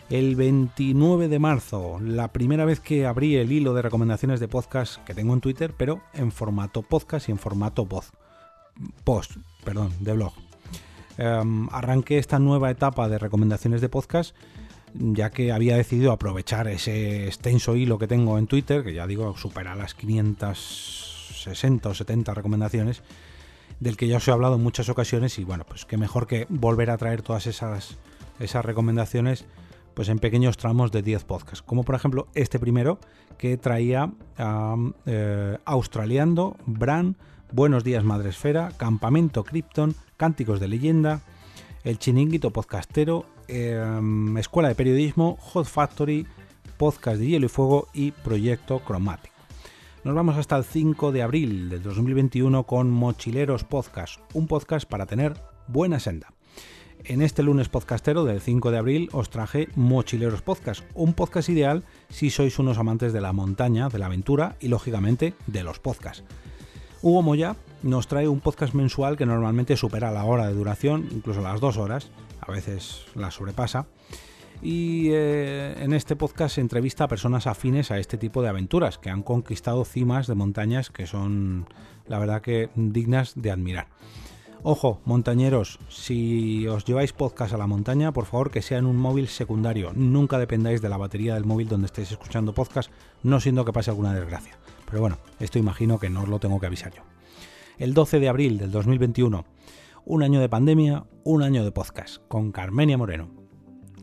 el 0.10 0.36
29 0.36 1.28
de 1.28 1.40
marzo, 1.40 2.00
la 2.00 2.32
primera 2.32 2.66
vez 2.66 2.80
que 2.80 3.06
abrí 3.06 3.38
el 3.38 3.52
hilo 3.52 3.74
de 3.74 3.82
recomendaciones 3.82 4.40
de 4.40 4.48
podcast 4.48 5.04
que 5.04 5.16
tengo 5.16 5.34
en 5.34 5.42
Twitter, 5.42 5.74
pero 5.76 6.02
en 6.14 6.32
formato 6.32 6.84
podcast 6.84 7.28
y 7.28 7.32
en 7.32 7.40
formato 7.40 7.86
voz. 7.86 8.12
Post, 9.04 9.38
perdón, 9.64 9.92
de 10.00 10.14
blog. 10.14 10.34
Em, 11.18 11.68
arranqué 11.72 12.18
esta 12.18 12.40
nueva 12.40 12.70
etapa 12.70 13.08
de 13.10 13.18
recomendaciones 13.18 13.82
de 13.82 13.90
podcast 13.90 14.36
ya 15.00 15.30
que 15.30 15.52
había 15.52 15.78
decidido 15.78 16.12
aprovechar 16.12 16.68
ese 16.68 17.28
extenso 17.28 17.76
hilo 17.76 18.00
que 18.00 18.08
tengo 18.08 18.38
en 18.38 18.48
Twitter, 18.48 18.84
que 18.84 18.94
ya 18.94 19.08
digo, 19.08 19.38
supera 19.38 19.76
las 19.76 19.94
560 19.94 21.90
o 21.90 21.94
70 21.94 22.34
recomendaciones, 22.34 23.04
del 23.80 23.98
que 23.98 24.08
ya 24.08 24.18
os 24.18 24.28
he 24.28 24.32
hablado 24.32 24.56
en 24.56 24.64
muchas 24.64 24.90
ocasiones 24.90 25.38
y 25.40 25.44
bueno, 25.44 25.66
pues 25.66 25.86
que 25.86 25.98
mejor 25.98 26.28
que 26.28 26.48
volver 26.50 26.90
a 26.90 26.98
traer 26.98 27.22
todas 27.22 27.48
esas, 27.48 27.98
esas 28.40 28.64
recomendaciones 28.64 29.46
pues 29.94 30.10
en 30.10 30.20
pequeños 30.20 30.58
tramos 30.58 30.92
de 30.92 31.02
10 31.02 31.24
podcasts, 31.24 31.62
como 31.62 31.84
por 31.84 31.96
ejemplo 31.96 32.28
este 32.36 32.60
primero 32.60 33.00
que 33.38 33.58
traía 33.58 34.12
eh, 35.06 35.58
Australiando, 35.66 36.58
Bran, 36.66 37.16
Buenos 37.52 37.86
días 37.86 38.04
Madresfera, 38.04 38.72
Campamento 38.76 39.46
Krypton, 39.46 39.96
Cánticos 40.18 40.60
de 40.60 40.68
Leyenda, 40.68 41.22
El 41.86 42.00
Chininguito 42.00 42.52
Podcastero, 42.52 43.26
em, 43.48 44.38
Escuela 44.38 44.70
de 44.70 44.76
Periodismo, 44.76 45.38
Hot 45.40 45.66
Factory, 45.66 46.26
Podcast 46.78 47.20
de 47.20 47.28
Hielo 47.28 47.46
y 47.46 47.50
Fuego 47.50 47.88
y 47.94 48.12
Proyecto 48.12 48.82
Chromatic. 48.86 49.32
Nos 50.04 50.14
vamos 50.14 50.38
hasta 50.38 50.56
el 50.58 50.64
5 50.64 51.12
de 51.12 51.24
abril 51.24 51.70
del 51.70 51.82
2021 51.82 52.64
con 52.64 52.92
Mochileros 52.92 53.64
Podcast, 53.64 54.20
un 54.34 54.48
podcast 54.48 54.88
para 54.88 55.06
tener 55.06 55.34
buena 55.68 56.00
senda. 56.00 56.32
En 57.04 57.22
este 57.22 57.44
lunes 57.44 57.70
podcastero 57.70 58.24
del 58.24 58.42
5 58.42 58.72
de 58.72 58.78
abril 58.78 59.10
os 59.14 59.30
traje 59.30 59.68
Mochileros 59.76 60.42
Podcast, 60.42 60.84
un 60.94 61.14
podcast 61.14 61.50
ideal 61.50 61.84
si 62.10 62.30
sois 62.30 62.58
unos 62.60 62.78
amantes 62.78 63.14
de 63.14 63.22
la 63.22 63.34
montaña, 63.34 63.90
de 63.90 64.00
la 64.00 64.08
aventura 64.08 64.56
y 64.60 64.68
lógicamente 64.68 65.34
de 65.48 65.64
los 65.64 65.80
podcasts. 65.80 66.24
Hugo 67.02 67.22
Moya 67.22 67.56
nos 67.84 68.08
trae 68.08 68.28
un 68.28 68.40
podcast 68.40 68.74
mensual 68.74 69.18
que 69.18 69.28
normalmente 69.28 69.78
supera 69.78 70.12
la 70.12 70.26
hora 70.26 70.48
de 70.48 70.56
duración, 70.56 71.08
incluso 71.12 71.42
las 71.42 71.60
dos 71.60 71.78
horas, 71.78 72.10
a 72.42 72.52
veces 72.52 73.06
la 73.16 73.32
sobrepasa. 73.32 73.88
Y 74.62 75.10
eh, 75.12 75.76
en 75.80 75.94
este 75.94 76.16
podcast 76.16 76.56
se 76.56 76.62
entrevista 76.62 77.04
a 77.04 77.08
personas 77.08 77.46
afines 77.46 77.92
a 77.92 78.00
este 78.00 78.18
tipo 78.18 78.42
de 78.42 78.50
aventuras, 78.50 78.98
que 78.98 79.10
han 79.10 79.22
conquistado 79.22 79.84
cimas 79.86 80.28
de 80.28 80.36
montañas 80.36 80.90
que 80.90 81.08
son, 81.08 81.68
la 82.08 82.20
verdad 82.20 82.42
que, 82.42 82.70
dignas 82.76 83.34
de 83.36 83.52
admirar. 83.52 83.88
Ojo, 84.68 85.00
montañeros, 85.06 85.78
si 85.90 86.68
os 86.68 86.86
lleváis 86.86 87.14
podcast 87.14 87.54
a 87.54 87.58
la 87.58 87.68
montaña, 87.68 88.12
por 88.14 88.26
favor 88.26 88.50
que 88.50 88.64
sea 88.64 88.80
en 88.80 88.88
un 88.88 88.98
móvil 88.98 89.28
secundario. 89.28 89.92
Nunca 89.94 90.40
dependáis 90.40 90.82
de 90.82 90.90
la 90.90 90.98
batería 90.98 91.36
del 91.36 91.46
móvil 91.46 91.70
donde 91.70 91.86
estéis 91.86 92.12
escuchando 92.12 92.56
podcast, 92.56 92.90
no 93.22 93.40
siendo 93.40 93.64
que 93.64 93.74
pase 93.74 93.92
alguna 93.92 94.16
desgracia. 94.16 94.58
Pero 94.90 95.02
bueno, 95.02 95.20
esto 95.40 95.60
imagino 95.60 96.00
que 96.00 96.10
no 96.10 96.24
os 96.24 96.30
lo 96.30 96.40
tengo 96.40 96.60
que 96.60 96.66
avisar 96.66 96.92
yo. 96.96 97.04
El 97.78 97.94
12 97.94 98.20
de 98.20 98.28
abril 98.28 98.58
del 98.58 98.72
2021, 98.72 99.46
un 100.06 100.24
año 100.24 100.40
de 100.40 100.50
pandemia, 100.50 101.06
un 101.24 101.44
año 101.44 101.64
de 101.64 101.72
podcast, 101.72 102.22
con 102.28 102.52
Carmenia 102.52 102.98
Moreno. 102.98 103.30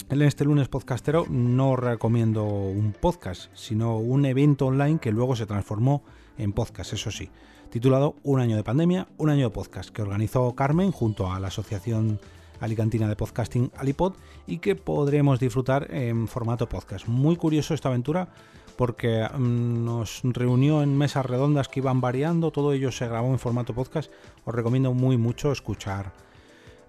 En 0.09 0.21
este 0.23 0.45
lunes 0.45 0.69
podcastero 0.69 1.27
no 1.31 1.77
recomiendo 1.77 2.45
un 2.45 2.93
podcast, 2.93 3.51
sino 3.55 3.99
un 3.99 4.27
evento 4.27 4.67
online 4.67 4.99
que 4.99 5.13
luego 5.13 5.37
se 5.37 5.47
transformó 5.47 6.03
en 6.37 6.53
podcast, 6.53 6.93
eso 6.93 7.11
sí 7.11 7.31
titulado 7.73 8.17
Un 8.23 8.39
año 8.39 8.55
de 8.55 8.63
pandemia, 8.63 9.09
un 9.17 9.31
año 9.31 9.49
de 9.49 9.55
podcast, 9.55 9.89
que 9.89 10.03
organizó 10.03 10.55
Carmen 10.55 10.93
junto 10.93 11.33
a 11.33 11.41
la 11.41 11.49
Asociación 11.49 12.21
Alicantina 12.61 13.09
de 13.09 13.17
Podcasting 13.17 13.73
Alipod 13.79 14.13
y 14.47 14.59
que 14.59 14.77
podremos 14.77 15.41
disfrutar 15.41 15.89
en 15.91 16.29
formato 16.29 16.69
podcast. 16.69 17.09
Muy 17.09 17.37
curioso 17.37 17.73
esta 17.73 17.89
aventura 17.89 18.29
porque 18.73 19.29
mm, 19.33 19.85
nos 19.85 20.21
reunió 20.25 20.83
en 20.83 20.97
mesas 20.97 21.27
redondas 21.27 21.69
que 21.69 21.81
iban 21.81 22.01
variando, 22.01 22.51
todo 22.51 22.73
ello 22.73 22.91
se 22.91 23.07
grabó 23.07 23.29
en 23.29 23.39
formato 23.39 23.75
podcast. 23.75 24.11
Os 24.45 24.55
recomiendo 24.55 24.93
muy 24.95 25.17
mucho 25.17 25.53
escuchar 25.53 26.13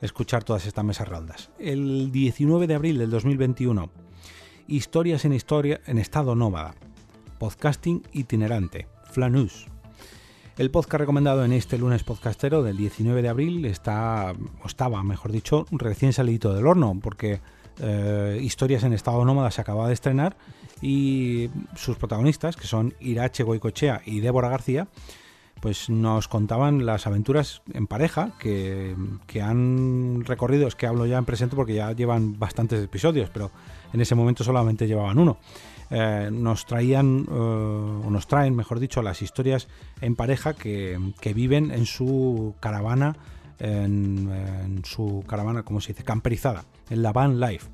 escuchar 0.04 0.44
todas 0.44 0.66
estas 0.66 0.84
mesas 0.84 1.08
redondas. 1.08 1.50
El 1.58 2.12
19 2.12 2.68
de 2.68 2.76
abril 2.76 2.98
del 2.98 3.10
2021, 3.10 3.90
Historias 4.68 5.26
en 5.26 5.34
historia 5.34 5.82
en 5.88 5.98
estado 5.98 6.36
nómada. 6.36 6.76
Podcasting 7.38 8.02
itinerante. 8.12 8.88
Flanus. 9.12 9.68
El 10.58 10.72
podcast 10.72 11.00
recomendado 11.00 11.44
en 11.46 11.54
este 11.54 11.78
lunes 11.78 12.04
podcastero 12.04 12.64
del 12.64 12.78
19 12.78 13.22
de 13.22 13.30
abril 13.30 13.66
está, 13.66 14.34
o 14.62 14.68
estaba, 14.68 15.04
mejor 15.04 15.32
dicho, 15.32 15.66
recién 15.72 16.14
salido 16.14 16.54
del 16.54 16.68
horno, 16.68 16.98
porque 17.02 17.42
eh, 17.80 18.40
Historias 18.42 18.84
en 18.84 18.94
estado 18.94 19.24
nómada 19.26 19.52
se 19.52 19.62
acaba 19.62 19.88
de 19.88 19.94
estrenar 19.94 20.38
y 20.82 21.50
sus 21.76 21.98
protagonistas, 21.98 22.56
que 22.56 22.68
son 22.68 22.94
Irache 23.00 23.44
Goicochea 23.44 24.02
y 24.06 24.20
Débora 24.20 24.50
García, 24.50 24.88
pues 25.62 25.90
nos 25.90 26.28
contaban 26.28 26.86
las 26.86 27.08
aventuras 27.08 27.62
en 27.74 27.88
pareja 27.88 28.34
que, 28.38 28.96
que, 29.28 29.42
han 29.42 30.26
recorrido, 30.26 30.68
es 30.68 30.76
que 30.76 30.88
hablo 30.88 31.06
ya 31.06 31.18
en 31.18 31.26
presente 31.26 31.56
porque 31.56 31.74
ya 31.74 31.94
llevan 31.94 32.38
bastantes 32.38 32.84
episodios, 32.84 33.30
pero 33.30 33.50
en 33.94 34.02
ese 34.02 34.16
momento 34.16 34.44
solamente 34.44 34.88
llevaban 34.88 35.20
uno. 35.20 35.38
Eh, 35.96 36.30
nos 36.32 36.66
traían, 36.66 37.26
eh, 37.30 37.32
o 37.32 38.10
nos 38.10 38.26
traen, 38.26 38.56
mejor 38.56 38.80
dicho, 38.80 39.04
las 39.04 39.22
historias 39.22 39.68
en 40.02 40.16
pareja 40.16 40.54
que, 40.54 40.98
viven 41.36 41.72
en 41.72 41.86
su 41.86 42.56
caravana, 42.60 43.16
en, 43.60 44.82
su 44.84 45.24
caravana, 45.28 45.62
como 45.62 45.82
se 45.82 45.94
dice, 45.94 46.04
camperizada, 46.04 46.66
en 46.90 47.04
la 47.04 47.14
van 47.14 47.40
life. 47.40 47.70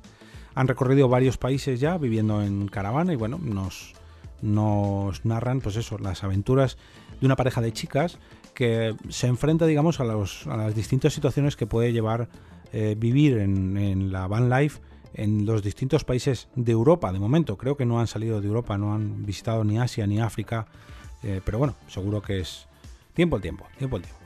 Han 0.54 0.68
recorrido 0.68 1.08
varios 1.08 1.38
países 1.38 1.80
ya 1.80 1.98
viviendo 1.98 2.42
en 2.42 2.68
caravana 2.68 3.12
y 3.12 3.16
bueno, 3.16 3.38
nos, 3.42 3.94
nos 4.42 5.24
narran, 5.24 5.60
pues 5.60 5.76
eso, 5.76 5.98
las 5.98 6.24
aventuras 6.24 6.76
de 7.20 7.26
una 7.26 7.36
pareja 7.36 7.60
de 7.60 7.72
chicas 7.72 8.18
que 8.54 8.94
se 9.08 9.26
enfrenta, 9.26 9.66
digamos, 9.66 10.00
a, 10.00 10.04
las 10.04 10.74
distintas 10.74 11.12
situaciones 11.12 11.56
que 11.56 11.66
puede 11.66 11.92
llevar 11.92 12.28
eh, 12.72 12.94
vivir 12.98 13.38
en, 13.38 13.76
en 13.76 14.12
la 14.12 14.26
van 14.26 14.50
life 14.50 14.80
en 15.14 15.44
los 15.46 15.62
distintos 15.62 16.04
países 16.04 16.48
de 16.54 16.72
Europa 16.72 17.12
de 17.12 17.18
momento. 17.18 17.56
Creo 17.56 17.76
que 17.76 17.86
no 17.86 18.00
han 18.00 18.06
salido 18.06 18.40
de 18.40 18.46
Europa, 18.46 18.78
no 18.78 18.94
han 18.94 19.24
visitado 19.24 19.64
ni 19.64 19.78
Asia 19.78 20.06
ni 20.06 20.20
África, 20.20 20.66
eh, 21.22 21.40
pero 21.44 21.58
bueno, 21.58 21.74
seguro 21.88 22.22
que 22.22 22.40
es 22.40 22.66
tiempo 23.14 23.36
al 23.36 23.42
tiempo, 23.42 23.66
tiempo 23.78 23.96
al 23.96 24.02
tiempo. 24.02 24.19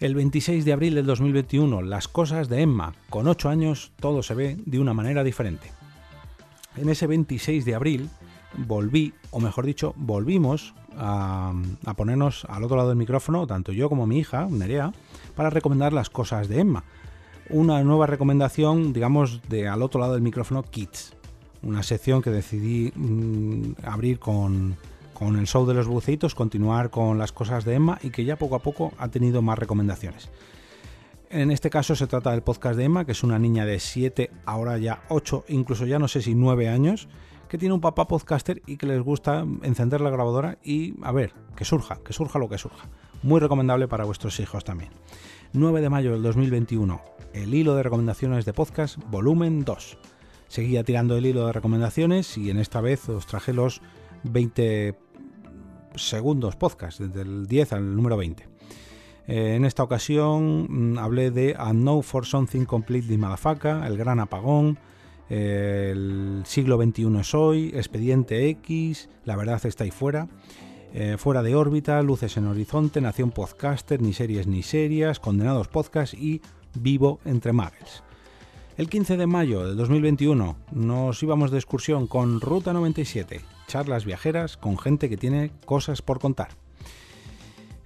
El 0.00 0.14
26 0.14 0.64
de 0.64 0.72
abril 0.72 0.94
del 0.94 1.04
2021, 1.04 1.82
las 1.82 2.08
cosas 2.08 2.48
de 2.48 2.62
Emma. 2.62 2.94
Con 3.10 3.28
8 3.28 3.50
años 3.50 3.92
todo 4.00 4.22
se 4.22 4.34
ve 4.34 4.56
de 4.64 4.80
una 4.80 4.94
manera 4.94 5.22
diferente. 5.22 5.70
En 6.76 6.88
ese 6.88 7.06
26 7.06 7.66
de 7.66 7.74
abril 7.74 8.08
volví, 8.56 9.12
o 9.30 9.40
mejor 9.40 9.66
dicho, 9.66 9.92
volvimos 9.98 10.72
a, 10.96 11.52
ponernos 11.98 12.46
al 12.46 12.64
otro 12.64 12.78
lado 12.78 12.88
del 12.88 12.96
micrófono, 12.96 13.46
tanto 13.46 13.72
yo 13.72 13.90
como 13.90 14.06
mi 14.06 14.18
hija, 14.18 14.48
Nerea, 14.50 14.90
para 15.36 15.50
recomendar 15.50 15.92
las 15.92 16.08
cosas 16.08 16.48
de 16.48 16.60
Emma 16.60 16.82
una 17.50 17.82
nueva 17.82 18.06
recomendación, 18.06 18.92
digamos, 18.92 19.42
de 19.48 19.68
al 19.68 19.82
otro 19.82 20.00
lado 20.00 20.14
del 20.14 20.22
micrófono 20.22 20.62
Kids. 20.62 21.14
Una 21.62 21.82
sección 21.82 22.22
que 22.22 22.30
decidí 22.30 22.92
mm, 22.94 23.72
abrir 23.84 24.18
con, 24.18 24.76
con 25.20 25.38
el 25.38 25.46
show 25.46 25.66
de 25.66 25.74
los 25.74 25.86
buceitos, 25.86 26.34
continuar 26.34 26.88
con 26.88 27.18
las 27.18 27.30
cosas 27.30 27.66
de 27.66 27.74
Emma 27.74 27.98
y 28.02 28.08
que 28.08 28.24
ya 28.24 28.36
poco 28.36 28.56
a 28.56 28.60
poco 28.60 28.94
ha 28.96 29.08
tenido 29.08 29.42
más 29.42 29.58
recomendaciones. 29.58 30.30
En 31.28 31.50
este 31.50 31.68
caso 31.68 31.94
se 31.94 32.06
trata 32.06 32.30
del 32.30 32.42
podcast 32.42 32.78
de 32.78 32.84
Emma, 32.84 33.04
que 33.04 33.12
es 33.12 33.22
una 33.22 33.38
niña 33.38 33.66
de 33.66 33.80
7, 33.80 34.30
ahora 34.46 34.78
ya 34.78 35.02
8, 35.10 35.44
incluso 35.48 35.84
ya 35.84 35.98
no 35.98 36.08
sé 36.08 36.22
si 36.22 36.34
9 36.34 36.70
años, 36.70 37.06
que 37.50 37.58
tiene 37.58 37.74
un 37.74 37.82
papá 37.82 38.08
podcaster 38.08 38.62
y 38.64 38.78
que 38.78 38.86
les 38.86 39.02
gusta 39.02 39.44
encender 39.62 40.00
la 40.00 40.08
grabadora 40.08 40.56
y 40.64 40.94
a 41.02 41.12
ver, 41.12 41.34
que 41.54 41.66
surja, 41.66 41.98
que 42.02 42.14
surja 42.14 42.38
lo 42.38 42.48
que 42.48 42.56
surja. 42.56 42.88
Muy 43.22 43.40
recomendable 43.40 43.88
para 43.88 44.04
vuestros 44.04 44.40
hijos 44.40 44.64
también. 44.64 44.90
9 45.52 45.82
de 45.82 45.90
mayo 45.90 46.12
del 46.12 46.22
2021, 46.22 46.98
el 47.34 47.52
hilo 47.52 47.74
de 47.74 47.82
recomendaciones 47.82 48.46
de 48.46 48.54
podcast, 48.54 48.96
volumen 49.10 49.66
2. 49.66 49.98
Seguía 50.48 50.82
tirando 50.82 51.14
el 51.18 51.26
hilo 51.26 51.44
de 51.44 51.52
recomendaciones 51.52 52.38
y 52.38 52.48
en 52.48 52.58
esta 52.58 52.80
vez 52.80 53.06
os 53.10 53.26
traje 53.26 53.52
los 53.52 53.82
20 54.24 55.09
segundos 55.96 56.56
podcast, 56.56 57.00
desde 57.00 57.22
el 57.22 57.46
10 57.46 57.72
al 57.74 57.96
número 57.96 58.16
20. 58.16 58.48
Eh, 59.26 59.54
en 59.54 59.64
esta 59.64 59.82
ocasión 59.82 60.66
mm, 60.68 60.98
hablé 60.98 61.30
de 61.30 61.54
A 61.58 61.72
No 61.72 62.02
for 62.02 62.26
Something 62.26 62.64
Completely 62.64 63.16
Motherfucker, 63.16 63.84
El 63.84 63.96
Gran 63.96 64.20
Apagón, 64.20 64.78
El 65.28 66.42
Siglo 66.44 66.82
XXI 66.82 67.20
es 67.20 67.34
hoy, 67.34 67.72
Expediente 67.74 68.48
X, 68.48 69.08
La 69.24 69.36
Verdad 69.36 69.64
está 69.64 69.84
ahí 69.84 69.90
fuera. 69.90 70.28
Eh, 70.92 71.16
fuera 71.18 71.42
de 71.42 71.54
órbita, 71.54 72.02
Luces 72.02 72.36
en 72.36 72.48
Horizonte, 72.48 73.00
Nación 73.00 73.30
Podcaster, 73.30 74.02
Ni 74.02 74.12
Series 74.12 74.48
ni 74.48 74.64
Serias, 74.64 75.20
Condenados 75.20 75.68
Podcast 75.68 76.14
y 76.14 76.40
Vivo 76.74 77.20
entre 77.24 77.52
Muggles. 77.52 78.02
El 78.76 78.88
15 78.88 79.16
de 79.16 79.26
mayo 79.26 79.64
de 79.64 79.74
2021 79.74 80.56
nos 80.72 81.22
íbamos 81.22 81.50
de 81.50 81.58
excursión 81.58 82.06
con 82.06 82.40
Ruta 82.40 82.72
97, 82.72 83.40
charlas 83.70 84.04
viajeras 84.04 84.56
con 84.56 84.76
gente 84.76 85.08
que 85.08 85.16
tiene 85.16 85.52
cosas 85.64 86.02
por 86.02 86.18
contar. 86.18 86.48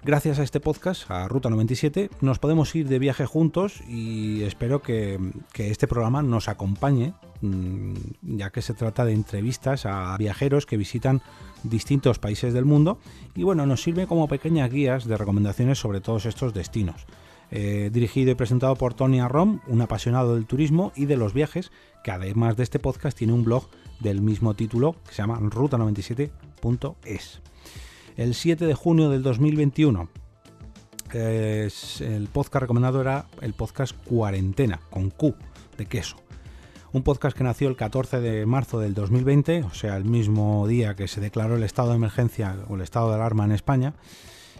Gracias 0.03 0.39
a 0.39 0.43
este 0.43 0.59
podcast, 0.59 1.09
a 1.11 1.27
Ruta 1.27 1.49
97, 1.49 2.09
nos 2.21 2.39
podemos 2.39 2.73
ir 2.75 2.87
de 2.87 2.97
viaje 2.97 3.25
juntos 3.25 3.81
y 3.87 4.41
espero 4.43 4.81
que, 4.81 5.19
que 5.53 5.69
este 5.69 5.87
programa 5.87 6.23
nos 6.23 6.47
acompañe, 6.47 7.13
mm, 7.41 7.93
ya 8.21 8.49
que 8.49 8.63
se 8.63 8.73
trata 8.73 9.05
de 9.05 9.13
entrevistas 9.13 9.85
a 9.85 10.15
viajeros 10.17 10.65
que 10.65 10.77
visitan 10.77 11.21
distintos 11.63 12.17
países 12.17 12.53
del 12.53 12.65
mundo 12.65 12.97
y 13.35 13.43
bueno, 13.43 13.67
nos 13.67 13.83
sirve 13.83 14.07
como 14.07 14.27
pequeñas 14.27 14.71
guías 14.71 15.05
de 15.05 15.17
recomendaciones 15.17 15.77
sobre 15.77 16.01
todos 16.01 16.25
estos 16.25 16.53
destinos. 16.53 17.05
Eh, 17.51 17.91
dirigido 17.93 18.31
y 18.31 18.35
presentado 18.35 18.75
por 18.75 18.95
Tony 18.95 19.19
Arrom, 19.19 19.59
un 19.67 19.81
apasionado 19.81 20.33
del 20.33 20.47
turismo 20.47 20.91
y 20.95 21.05
de 21.05 21.17
los 21.17 21.33
viajes, 21.33 21.71
que 22.03 22.09
además 22.09 22.57
de 22.57 22.63
este 22.63 22.79
podcast 22.79 23.15
tiene 23.17 23.33
un 23.33 23.43
blog 23.43 23.67
del 23.99 24.21
mismo 24.21 24.53
título 24.53 24.95
que 25.05 25.13
se 25.13 25.21
llama 25.21 25.39
ruta97.es. 25.39 27.41
El 28.17 28.33
7 28.33 28.65
de 28.65 28.73
junio 28.73 29.09
del 29.09 29.23
2021, 29.23 30.09
el 31.13 32.29
podcast 32.31 32.61
recomendado 32.61 33.01
era 33.01 33.25
el 33.41 33.53
podcast 33.53 33.95
Cuarentena, 34.05 34.79
con 34.89 35.09
Q, 35.09 35.35
de 35.77 35.85
queso. 35.85 36.17
Un 36.93 37.03
podcast 37.03 37.37
que 37.37 37.43
nació 37.43 37.67
el 37.67 37.75
14 37.75 38.21
de 38.21 38.45
marzo 38.45 38.79
del 38.79 38.93
2020, 38.93 39.63
o 39.63 39.73
sea, 39.73 39.97
el 39.97 40.05
mismo 40.05 40.65
día 40.67 40.95
que 40.95 41.07
se 41.07 41.19
declaró 41.19 41.57
el 41.57 41.63
estado 41.63 41.89
de 41.89 41.95
emergencia 41.95 42.55
o 42.69 42.75
el 42.75 42.81
estado 42.81 43.09
de 43.09 43.15
alarma 43.15 43.45
en 43.45 43.51
España 43.51 43.93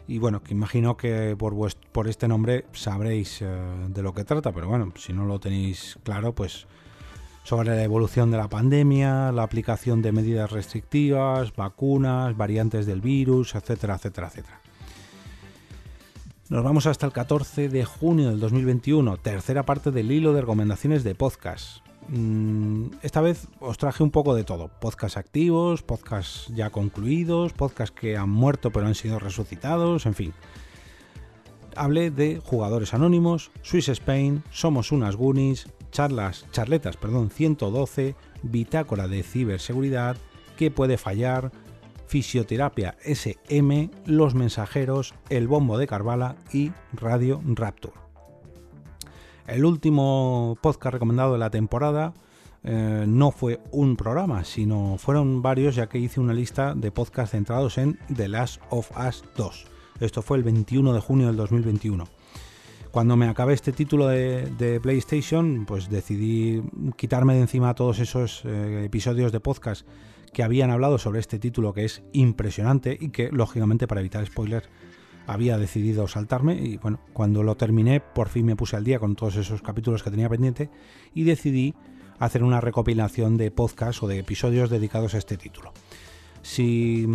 y 0.08 0.20
bueno, 0.20 0.44
que 0.44 0.54
imagino 0.54 0.98
que 0.98 1.36
por, 1.38 1.56
por 1.92 2.08
este 2.08 2.28
nombre 2.28 2.66
sabréis 2.74 3.42
eh, 3.42 3.48
de 3.90 4.04
lo 4.04 4.14
que 4.14 4.24
trata, 4.24 4.52
pero 4.52 4.68
bueno, 4.68 4.94
si 4.98 5.14
no 5.14 5.26
lo 5.26 5.40
tenéis 5.40 5.98
claro, 6.04 6.34
pues 6.34 6.68
sobre 7.46 7.70
la 7.70 7.84
evolución 7.84 8.32
de 8.32 8.38
la 8.38 8.50
pandemia, 8.50 9.32
la 9.32 9.44
aplicación 9.44 10.02
de 10.02 10.12
medidas 10.12 10.52
restrictivas, 10.52 11.56
vacunas, 11.56 12.36
variantes 12.36 12.88
del 12.88 13.02
virus, 13.02 13.54
etcétera, 13.54 13.96
etcétera, 13.96 14.28
etcétera. 14.28 14.62
Nos 16.50 16.64
vamos 16.64 16.88
hasta 16.88 17.06
el 17.06 17.12
14 17.12 17.70
de 17.70 17.86
junio 17.86 18.32
del 18.32 18.40
2021, 18.40 19.18
tercera 19.18 19.64
parte 19.64 19.92
del 19.92 20.12
hilo 20.12 20.34
de 20.34 20.42
recomendaciones 20.42 21.04
de 21.04 21.14
podcast. 21.14 21.86
Mm, 22.08 22.88
esta 23.04 23.22
vez 23.22 23.48
os 23.60 23.78
traje 23.78 24.02
un 24.02 24.10
poco 24.10 24.34
de 24.34 24.44
todo. 24.44 24.72
Podcasts 24.80 25.18
activos, 25.18 25.84
podcasts 25.84 26.52
ya 26.56 26.72
concluidos, 26.72 27.54
podcasts 27.54 27.96
que 28.00 28.18
han 28.18 28.30
muerto 28.30 28.72
pero 28.72 28.88
han 28.88 28.96
sido 28.96 29.20
resucitados, 29.20 30.08
en 30.08 30.16
fin. 30.16 30.34
Hablé 31.76 32.10
de 32.10 32.42
jugadores 32.44 32.96
anónimos, 32.96 33.52
Swiss 33.62 33.90
Spain, 33.90 34.44
Somos 34.50 34.92
unas 34.92 35.16
Goonies, 35.16 35.68
charlas, 35.96 36.46
charletas, 36.52 36.98
perdón, 36.98 37.30
112, 37.30 38.16
bitácora 38.44 39.08
de 39.08 39.24
ciberseguridad, 39.24 40.18
qué 40.58 40.70
puede 40.70 40.98
fallar, 40.98 41.54
Fisioterapia 42.06 42.98
SM, 43.02 43.90
Los 44.06 44.36
Mensajeros, 44.36 45.14
El 45.30 45.48
Bombo 45.48 45.78
de 45.78 45.88
Carvala 45.88 46.36
y 46.52 46.74
Radio 46.92 47.42
Rapture. 47.46 47.94
El 49.48 49.64
último 49.64 50.58
podcast 50.62 50.92
recomendado 50.92 51.32
de 51.32 51.40
la 51.40 51.50
temporada 51.50 52.14
eh, 52.66 53.06
no 53.08 53.32
fue 53.32 53.62
un 53.72 53.96
programa, 53.96 54.44
sino 54.44 54.98
fueron 54.98 55.42
varios 55.42 55.76
ya 55.76 55.88
que 55.88 55.98
hice 55.98 56.20
una 56.20 56.34
lista 56.34 56.76
de 56.76 56.92
podcasts 56.92 57.32
centrados 57.32 57.78
en 57.78 57.98
The 58.14 58.28
Last 58.28 58.62
of 58.70 58.92
Us 59.00 59.24
2. 59.38 59.66
Esto 60.02 60.22
fue 60.22 60.40
el 60.40 60.44
21 60.44 60.92
de 60.92 61.00
junio 61.00 61.28
del 61.28 61.38
2021. 61.38 62.06
Cuando 62.96 63.18
me 63.18 63.28
acabé 63.28 63.54
este 63.54 63.74
título 63.74 64.08
de, 64.08 64.80
PlayStation, 64.82 65.66
pues 65.66 65.90
decidí 65.90 66.62
quitarme 66.96 67.34
de 67.34 67.42
encima 67.42 67.76
todos 67.76 68.00
esos 68.00 68.46
eh, 68.46 68.84
episodios 68.86 69.34
de 69.34 69.42
podcast 69.42 69.86
que 70.32 70.44
habían 70.44 70.72
hablado 70.72 70.98
sobre 70.98 71.20
este 71.20 71.38
título 71.38 71.74
que 71.74 71.84
es 71.84 72.04
impresionante 72.14 72.98
y 72.98 73.10
que, 73.10 73.32
lógicamente, 73.34 73.86
para 73.86 74.00
evitar 74.00 74.26
spoilers, 74.26 74.70
había 75.28 75.58
decidido 75.58 76.08
saltarme. 76.08 76.56
Y 76.56 76.78
bueno, 76.78 77.02
cuando 77.12 77.44
lo 77.44 77.58
terminé, 77.58 78.00
por 78.00 78.30
fin 78.30 78.46
me 78.46 78.56
puse 78.56 78.78
al 78.78 78.86
día 78.86 78.98
con 78.98 79.18
todos 79.18 79.36
esos 79.36 79.62
capítulos 79.62 80.02
que 80.02 80.12
tenía 80.12 80.30
pendiente 80.30 80.70
y 81.14 81.26
decidí 81.26 81.76
hacer 82.18 82.46
una 82.46 82.62
recopilación 82.62 83.36
de 83.36 83.52
podcasts 83.52 84.04
o 84.04 84.08
de 84.08 84.20
episodios 84.20 84.70
dedicados 84.70 85.16
a 85.16 85.18
este 85.18 85.36
título. 85.36 85.74
Si, 86.46 87.08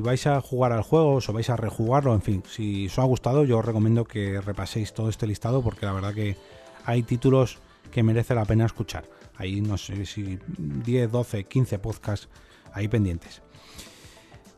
vais 0.00 0.26
a 0.26 0.40
jugar 0.40 0.72
al 0.72 0.82
juego 0.82 1.20
o 1.24 1.32
vais 1.32 1.50
a 1.50 1.56
rejugarlo, 1.56 2.12
en 2.14 2.20
fin, 2.20 2.42
si 2.48 2.86
os 2.86 2.98
ha 2.98 3.04
gustado, 3.04 3.44
yo 3.44 3.58
os 3.58 3.64
recomiendo 3.64 4.04
que 4.04 4.40
repaséis 4.40 4.92
todo 4.92 5.08
este 5.08 5.28
listado 5.28 5.62
porque 5.62 5.86
la 5.86 5.92
verdad 5.92 6.12
que 6.12 6.36
hay 6.84 7.04
títulos 7.04 7.58
que 7.92 8.02
merece 8.02 8.34
la 8.34 8.44
pena 8.44 8.66
escuchar. 8.66 9.08
Hay 9.36 9.60
no 9.60 9.78
sé 9.78 10.04
si 10.04 10.40
10, 10.58 11.12
12, 11.12 11.44
15 11.44 11.78
podcasts 11.78 12.28
ahí 12.72 12.88
pendientes. 12.88 13.40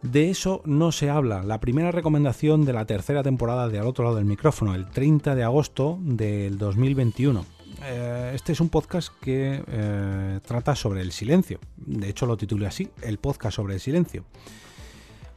De 0.01 0.31
eso 0.31 0.63
no 0.65 0.91
se 0.91 1.11
habla. 1.11 1.43
La 1.43 1.61
primera 1.61 1.93
recomendación 1.93 2.65
de 2.65 2.73
la 2.73 2.87
tercera 2.87 3.23
temporada 3.23 3.69
de 3.69 3.79
Al 3.79 3.87
otro 3.87 4.05
lado 4.05 4.17
del 4.17 4.25
micrófono, 4.25 4.75
el 4.75 4.87
30 4.89 5.35
de 5.35 5.45
agosto 5.45 5.99
del 6.01 6.57
2021. 6.57 7.56
Eh, 7.85 8.33
este 8.35 8.53
es 8.53 8.61
un 8.61 8.69
podcast 8.69 9.13
que 9.21 9.63
eh, 9.67 10.41
trata 10.47 10.75
sobre 10.75 11.03
el 11.03 11.13
silencio. 11.13 11.61
De 11.77 12.09
hecho, 12.09 12.27
lo 12.27 12.37
titulé 12.37 12.67
así, 12.67 12.91
el 13.03 13.19
podcast 13.19 13.57
sobre 13.57 13.75
el 13.75 13.81
silencio. 13.81 14.25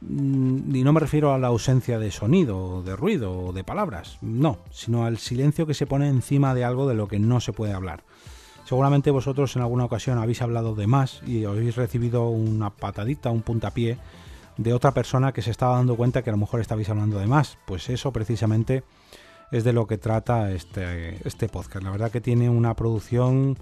Mm, 0.00 0.74
y 0.74 0.82
no 0.82 0.92
me 0.92 1.00
refiero 1.00 1.34
a 1.34 1.38
la 1.38 1.48
ausencia 1.48 1.98
de 1.98 2.10
sonido, 2.10 2.82
de 2.82 2.96
ruido 2.96 3.38
o 3.38 3.52
de 3.52 3.64
palabras, 3.64 4.18
no, 4.22 4.58
sino 4.70 5.04
al 5.04 5.18
silencio 5.18 5.66
que 5.66 5.74
se 5.74 5.86
pone 5.86 6.08
encima 6.08 6.54
de 6.54 6.64
algo 6.64 6.88
de 6.88 6.94
lo 6.94 7.08
que 7.08 7.18
no 7.18 7.40
se 7.40 7.52
puede 7.52 7.74
hablar. 7.74 8.02
Seguramente 8.64 9.10
vosotros 9.10 9.56
en 9.56 9.62
alguna 9.62 9.84
ocasión 9.84 10.18
habéis 10.18 10.42
hablado 10.42 10.74
de 10.74 10.86
más 10.86 11.22
y 11.26 11.44
habéis 11.44 11.76
recibido 11.76 12.28
una 12.28 12.70
patadita, 12.70 13.30
un 13.30 13.42
puntapié 13.42 13.98
de 14.56 14.72
otra 14.72 14.92
persona 14.92 15.32
que 15.32 15.42
se 15.42 15.50
estaba 15.50 15.76
dando 15.76 15.96
cuenta 15.96 16.22
que 16.22 16.30
a 16.30 16.32
lo 16.32 16.38
mejor 16.38 16.60
estabais 16.60 16.88
hablando 16.88 17.18
de 17.18 17.26
más. 17.26 17.58
Pues 17.66 17.88
eso 17.90 18.12
precisamente 18.12 18.84
es 19.50 19.64
de 19.64 19.72
lo 19.72 19.86
que 19.86 19.98
trata 19.98 20.52
este, 20.52 21.16
este 21.26 21.48
podcast. 21.48 21.84
La 21.84 21.90
verdad 21.90 22.10
que 22.10 22.20
tiene 22.20 22.48
una 22.48 22.74
producción 22.74 23.56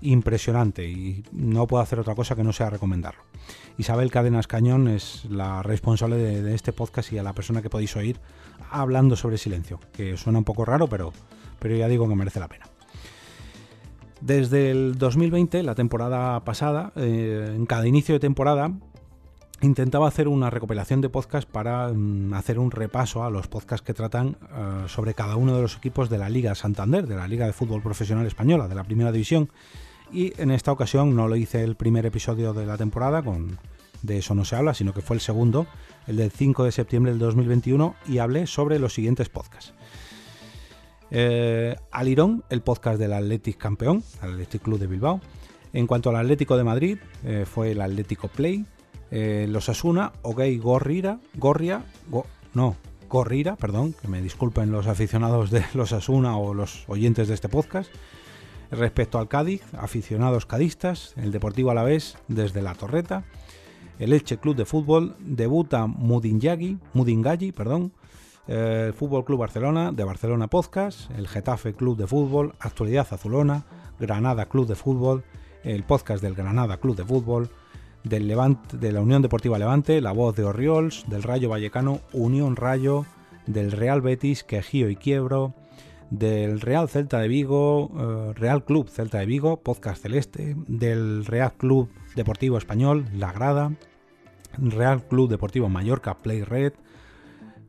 impresionante 0.00 0.88
y 0.88 1.24
no 1.32 1.66
puedo 1.66 1.82
hacer 1.82 1.98
otra 1.98 2.14
cosa 2.14 2.36
que 2.36 2.44
no 2.44 2.52
sea 2.52 2.70
recomendarlo. 2.70 3.22
Isabel 3.78 4.10
Cadenas 4.10 4.46
Cañón 4.46 4.88
es 4.88 5.24
la 5.26 5.62
responsable 5.62 6.16
de, 6.16 6.54
este 6.54 6.72
podcast 6.72 7.12
y 7.12 7.18
a 7.18 7.22
la 7.22 7.32
persona 7.32 7.62
que 7.62 7.70
podéis 7.70 7.96
oír 7.96 8.20
hablando 8.70 9.16
sobre 9.16 9.38
silencio, 9.38 9.80
que 9.92 10.16
suena 10.16 10.38
un 10.38 10.44
poco 10.44 10.64
raro, 10.64 10.88
pero, 10.88 11.12
pero 11.58 11.76
ya 11.76 11.88
digo 11.88 12.08
que 12.08 12.14
merece 12.14 12.40
la 12.40 12.48
pena. 12.48 12.66
Desde 14.20 14.72
el 14.72 14.98
2020, 14.98 15.62
la 15.62 15.76
temporada 15.76 16.44
pasada, 16.44 16.92
eh, 16.96 17.52
en 17.54 17.66
cada 17.66 17.86
inicio 17.86 18.14
de 18.14 18.20
temporada, 18.20 18.72
intentaba 19.60 20.06
hacer 20.08 20.28
una 20.28 20.50
recopilación 20.50 21.00
de 21.00 21.08
podcasts 21.08 21.50
para 21.50 21.88
mm, 21.88 22.34
hacer 22.34 22.58
un 22.58 22.70
repaso 22.70 23.24
a 23.24 23.30
los 23.30 23.48
podcasts 23.48 23.84
que 23.84 23.94
tratan 23.94 24.36
eh, 24.54 24.84
sobre 24.88 25.14
cada 25.14 25.36
uno 25.36 25.54
de 25.54 25.62
los 25.62 25.76
equipos 25.76 26.08
de 26.10 26.18
la 26.18 26.28
Liga 26.28 26.54
Santander, 26.54 27.06
de 27.06 27.16
la 27.16 27.28
Liga 27.28 27.46
de 27.46 27.52
Fútbol 27.52 27.82
Profesional 27.82 28.26
Española, 28.26 28.68
de 28.68 28.74
la 28.74 28.84
Primera 28.84 29.12
División. 29.12 29.50
Y 30.12 30.32
en 30.40 30.50
esta 30.50 30.72
ocasión 30.72 31.14
no 31.14 31.28
lo 31.28 31.36
hice 31.36 31.62
el 31.62 31.76
primer 31.76 32.06
episodio 32.06 32.54
de 32.54 32.64
la 32.64 32.78
temporada, 32.78 33.22
con 33.22 33.58
de 34.02 34.18
eso 34.18 34.34
no 34.34 34.44
se 34.44 34.56
habla, 34.56 34.74
sino 34.74 34.94
que 34.94 35.02
fue 35.02 35.16
el 35.16 35.20
segundo, 35.20 35.66
el 36.06 36.16
del 36.16 36.30
5 36.30 36.64
de 36.64 36.72
septiembre 36.72 37.12
del 37.12 37.18
2021, 37.18 37.96
y 38.06 38.18
hablé 38.18 38.46
sobre 38.46 38.78
los 38.78 38.94
siguientes 38.94 39.28
podcasts. 39.28 39.74
Eh, 41.10 41.74
Alirón, 41.90 42.44
el 42.50 42.62
podcast 42.62 42.98
del 42.98 43.12
Athletic 43.12 43.56
campeón, 43.56 44.04
Athletic 44.20 44.62
Club 44.62 44.78
de 44.78 44.86
Bilbao. 44.86 45.20
En 45.72 45.86
cuanto 45.86 46.10
al 46.10 46.16
Atlético 46.16 46.56
de 46.56 46.64
Madrid, 46.64 46.98
eh, 47.24 47.44
fue 47.46 47.72
el 47.72 47.80
Atlético 47.80 48.28
Play, 48.28 48.64
eh, 49.10 49.46
los 49.48 49.68
Asuna, 49.68 50.12
Ogay 50.22 50.58
Gorrira, 50.58 51.20
Gorria, 51.34 51.84
no, 52.54 52.76
Gorrira, 53.08 53.56
perdón, 53.56 53.94
que 54.00 54.08
me 54.08 54.20
disculpen 54.20 54.70
los 54.70 54.86
aficionados 54.86 55.50
de 55.50 55.64
los 55.74 55.92
Asuna 55.92 56.36
o 56.36 56.54
los 56.54 56.84
oyentes 56.88 57.28
de 57.28 57.34
este 57.34 57.48
podcast. 57.48 57.90
Respecto 58.70 59.18
al 59.18 59.28
Cádiz, 59.28 59.62
aficionados 59.72 60.44
cadistas, 60.44 61.14
el 61.16 61.32
Deportivo 61.32 61.70
Alavés 61.70 62.18
desde 62.28 62.60
la 62.60 62.74
Torreta, 62.74 63.24
el 63.98 64.12
Elche 64.12 64.36
Club 64.36 64.56
de 64.56 64.66
Fútbol 64.66 65.16
debuta 65.18 65.86
Mudingalli, 65.86 66.78
Mudingalli, 66.92 67.50
perdón, 67.52 67.92
el 68.46 68.92
Fútbol 68.92 69.24
Club 69.24 69.40
Barcelona 69.40 69.92
de 69.92 70.04
Barcelona 70.04 70.48
Podcast, 70.48 71.10
el 71.12 71.28
Getafe 71.28 71.74
Club 71.74 71.96
de 71.96 72.06
Fútbol, 72.06 72.54
Actualidad 72.60 73.06
Azulona, 73.10 73.64
Granada 73.98 74.46
Club 74.46 74.66
de 74.66 74.74
Fútbol, 74.74 75.24
el 75.64 75.82
podcast 75.84 76.22
del 76.22 76.34
Granada 76.34 76.78
Club 76.78 76.96
de 76.96 77.04
Fútbol, 77.04 77.50
del 78.08 78.28
Levante, 78.28 78.76
de 78.76 78.92
la 78.92 79.00
Unión 79.00 79.22
Deportiva 79.22 79.58
Levante, 79.58 80.00
La 80.00 80.12
Voz 80.12 80.34
de 80.36 80.44
Orriols, 80.44 81.04
del 81.08 81.22
Rayo 81.22 81.48
Vallecano, 81.48 82.00
Unión 82.12 82.56
Rayo, 82.56 83.06
del 83.46 83.72
Real 83.72 84.00
Betis, 84.00 84.44
Quejío 84.44 84.90
y 84.90 84.96
Quiebro, 84.96 85.54
del 86.10 86.60
Real 86.60 86.88
Celta 86.88 87.18
de 87.18 87.28
Vigo, 87.28 87.90
eh, 87.96 88.32
Real 88.34 88.64
Club 88.64 88.88
Celta 88.88 89.18
de 89.18 89.26
Vigo, 89.26 89.60
Podcast 89.60 90.02
Celeste, 90.02 90.56
del 90.66 91.26
Real 91.26 91.52
Club 91.56 91.90
Deportivo 92.16 92.58
Español, 92.58 93.06
La 93.14 93.32
Grada, 93.32 93.72
Real 94.56 95.06
Club 95.06 95.28
Deportivo 95.28 95.68
Mallorca, 95.68 96.18
Play 96.18 96.42
Red, 96.42 96.72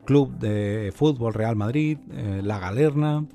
Club 0.06 0.38
de 0.38 0.94
Fútbol 0.96 1.34
Real 1.34 1.56
Madrid, 1.56 1.98
eh, 2.12 2.42
La 2.44 2.60
Galerna, 2.60 3.26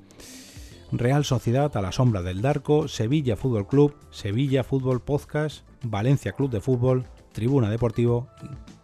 Real 0.91 1.25
Sociedad 1.25 1.75
a 1.75 1.81
la 1.81 1.91
sombra 1.91 2.21
del 2.21 2.41
Darco, 2.41 2.87
Sevilla 2.87 3.35
Fútbol 3.35 3.67
Club, 3.67 3.95
Sevilla 4.11 4.63
Fútbol 4.63 5.01
Podcast, 5.01 5.65
Valencia 5.89 6.31
Club 6.33 6.49
de 6.49 6.61
Fútbol, 6.61 7.05
Tribuna 7.31 7.69
Deportivo, 7.69 8.27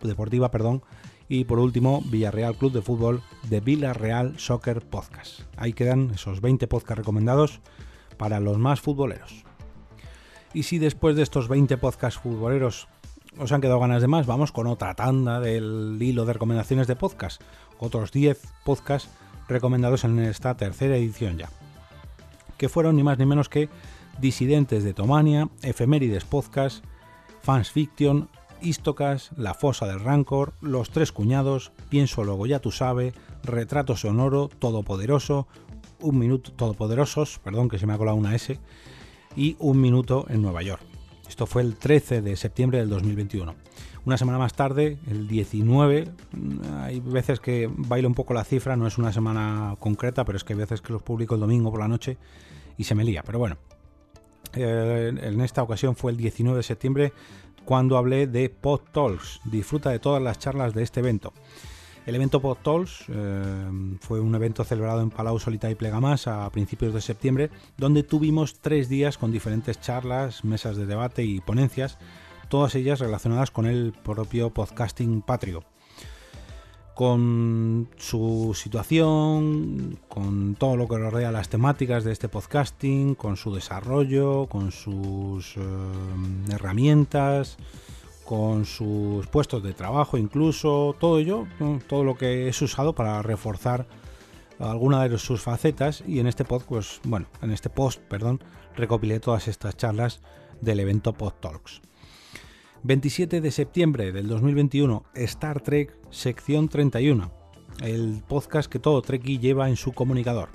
Deportiva, 0.02 0.52
perdón, 0.52 0.84
y 1.28 1.46
por 1.46 1.60
último 1.60 2.04
Villarreal 2.06 2.56
Club 2.56 2.74
de 2.74 2.82
Fútbol 2.82 3.22
de 3.50 3.62
Villarreal 3.62 4.38
Soccer 4.38 4.82
Podcast. 4.82 5.42
Ahí 5.56 5.74
quedan 5.74 6.12
esos 6.14 6.42
20 6.42 6.68
podcasts 6.68 6.98
recomendados 6.98 7.62
para 8.18 8.40
los 8.40 8.58
más 8.58 8.82
futboleros. 8.82 9.46
Y 10.54 10.64
si 10.64 10.78
después 10.78 11.16
de 11.16 11.24
estos 11.24 11.48
20 11.48 11.78
podcasts 11.78 12.20
futboleros 12.20 12.90
os 13.38 13.52
han 13.54 13.62
quedado 13.62 13.80
ganas 13.80 14.02
de 14.02 14.10
más, 14.10 14.26
vamos 14.26 14.52
con 14.52 14.68
otra 14.68 14.94
tanda 14.96 15.40
del 15.40 15.98
hilo 16.02 16.26
de 16.26 16.34
recomendaciones 16.34 16.88
de 16.88 16.98
podcast. 16.98 17.42
Otros 17.80 18.12
10 18.12 18.40
podcasts 18.66 19.10
recomendados 19.48 20.04
en 20.04 20.20
esta 20.20 20.56
tercera 20.58 20.98
edición 20.98 21.38
ya. 21.38 21.50
Que 22.58 22.70
fueron 22.70 22.98
ni 22.98 23.04
más 23.04 23.18
ni 23.18 23.26
menos 23.26 23.48
que 23.48 23.70
Disidentes 24.20 24.84
de 24.84 24.94
Tomania, 24.94 25.50
Efemérides 25.64 26.26
Podcast, 26.26 26.84
Fans 27.42 27.72
Fiction, 27.72 28.30
Istocas, 28.62 29.32
La 29.36 29.54
Fosa 29.54 29.88
del 29.88 30.00
Rancor, 30.00 30.54
Los 30.62 30.92
Tres 30.92 31.12
Cuñados, 31.12 31.72
Pienso 31.90 32.24
Luego 32.24 32.46
Ya 32.46 32.60
Tú 32.60 32.72
Sabe, 32.72 33.14
Retrato 33.44 33.96
Sonoro, 33.96 34.48
Todopoderoso, 34.48 35.48
Un 36.00 36.20
Minuto 36.20 36.52
Todopoderosos, 36.52 37.40
perdón 37.40 37.70
que 37.70 37.80
se 37.80 37.88
me 37.88 37.94
ha 37.94 37.98
colado 37.98 38.18
una 38.18 38.36
S, 38.36 38.60
y 39.36 39.56
Un 39.60 39.82
Minuto 39.82 40.26
en 40.30 40.42
Nueva 40.42 40.62
York. 40.62 40.82
Esto 41.28 41.46
fue 41.46 41.62
el 41.62 41.78
13 41.78 42.22
de 42.22 42.36
septiembre 42.36 42.80
del 42.80 42.90
2021. 42.90 43.56
Una 44.04 44.18
semana 44.18 44.38
más 44.38 44.54
tarde, 44.54 44.98
el 45.08 45.28
19, 45.28 46.12
hay 46.80 47.00
veces 47.00 47.40
que 47.40 47.70
bailo 47.72 48.08
un 48.08 48.16
poco 48.16 48.34
la 48.34 48.44
cifra, 48.44 48.76
no 48.76 48.88
es 48.88 48.98
una 48.98 49.14
semana 49.14 49.76
concreta, 49.80 50.26
pero 50.26 50.38
es 50.38 50.44
que 50.44 50.54
hay 50.54 50.60
veces 50.60 50.82
que 50.82 50.92
los 50.92 51.04
publico 51.04 51.36
el 51.36 51.42
domingo 51.42 51.72
por 51.72 51.80
la 51.80 51.88
noche 51.88 52.18
y 52.78 52.84
se 52.84 52.96
me 52.96 53.04
lía. 53.04 53.24
Pero 53.24 53.38
bueno, 53.40 53.58
eh, 54.54 55.14
en 55.22 55.42
esta 55.42 55.64
ocasión 55.64 55.96
fue 55.96 56.12
el 56.12 56.18
19 56.18 56.58
de 56.58 56.64
septiembre 56.64 57.14
cuando 57.66 57.98
hablé 57.98 58.28
de 58.28 58.50
Pod 58.50 58.82
Talks. 58.92 59.42
Disfruta 59.46 59.90
de 59.90 60.00
todas 60.00 60.22
las 60.22 60.40
charlas 60.40 60.74
de 60.74 60.84
este 60.84 61.00
evento. 61.00 61.34
El 62.06 62.16
evento 62.16 62.42
Pod 62.42 62.58
Talks 62.64 63.06
eh, 63.10 63.98
fue 64.00 64.20
un 64.20 64.34
evento 64.34 64.64
celebrado 64.64 65.02
en 65.02 65.12
Palau 65.12 65.40
Solita 65.40 65.70
y 65.70 65.76
Plegamás 65.76 66.28
a 66.28 66.50
principios 66.50 66.94
de 66.94 67.02
septiembre, 67.02 67.52
donde 67.78 68.04
tuvimos 68.04 68.60
tres 68.60 68.90
días 68.90 69.18
con 69.18 69.32
diferentes 69.32 69.80
charlas, 69.80 70.44
mesas 70.44 70.78
de 70.78 70.88
debate 70.88 71.24
y 71.24 71.40
ponencias, 71.42 72.00
todas 72.50 72.74
ellas 72.76 73.00
relacionadas 73.00 73.52
con 73.52 73.68
el 73.68 73.94
propio 74.04 74.50
podcasting 74.50 75.22
patrio 75.22 75.64
con 77.02 77.88
su 77.98 78.54
situación, 78.54 79.98
con 80.08 80.54
todo 80.54 80.78
lo 80.78 80.88
que 80.88 81.00
rodea 81.00 81.32
las 81.32 81.50
temáticas 81.50 82.04
de 82.04 82.12
este 82.12 82.30
podcasting, 82.30 83.16
con 83.16 83.38
su 83.38 83.56
desarrollo, 83.56 84.46
con 84.46 84.72
sus 84.72 85.58
eh, 85.58 85.62
herramientas, 86.52 87.58
con 88.24 88.66
sus 88.66 89.26
puestos 89.26 89.64
de 89.64 89.74
trabajo, 89.74 90.16
incluso 90.16 90.96
todo 91.00 91.18
ello, 91.18 91.48
todo 91.88 92.04
lo 92.04 92.14
que 92.14 92.48
es 92.48 92.62
usado 92.62 92.94
para 92.94 93.24
reforzar 93.24 93.88
alguna 94.60 95.10
de 95.10 95.18
sus 95.18 95.42
facetas 95.42 96.04
y 96.06 96.20
en 96.20 96.28
este 96.28 96.46
post, 96.46 96.68
pues 96.68 97.02
bueno, 97.04 97.26
en 97.42 97.50
este 97.50 97.72
post, 97.72 98.00
perdón, 98.02 98.44
recopilé 98.76 99.20
todas 99.20 99.48
estas 99.48 99.76
charlas 99.76 100.22
del 100.62 100.80
evento 100.80 101.14
Pod 101.14 101.34
Talks. 101.40 101.82
27 102.84 103.42
de 103.42 103.52
septiembre 103.52 104.12
del 104.12 104.28
2021, 104.28 105.06
Star 105.14 105.62
Trek 105.62 105.96
sección 106.10 106.68
31, 106.68 107.32
el 107.84 108.24
podcast 108.28 108.72
que 108.72 108.80
todo 108.80 109.04
Trekkie 109.04 109.38
lleva 109.38 109.70
en 109.70 109.76
su 109.76 109.92
comunicador. 109.92 110.50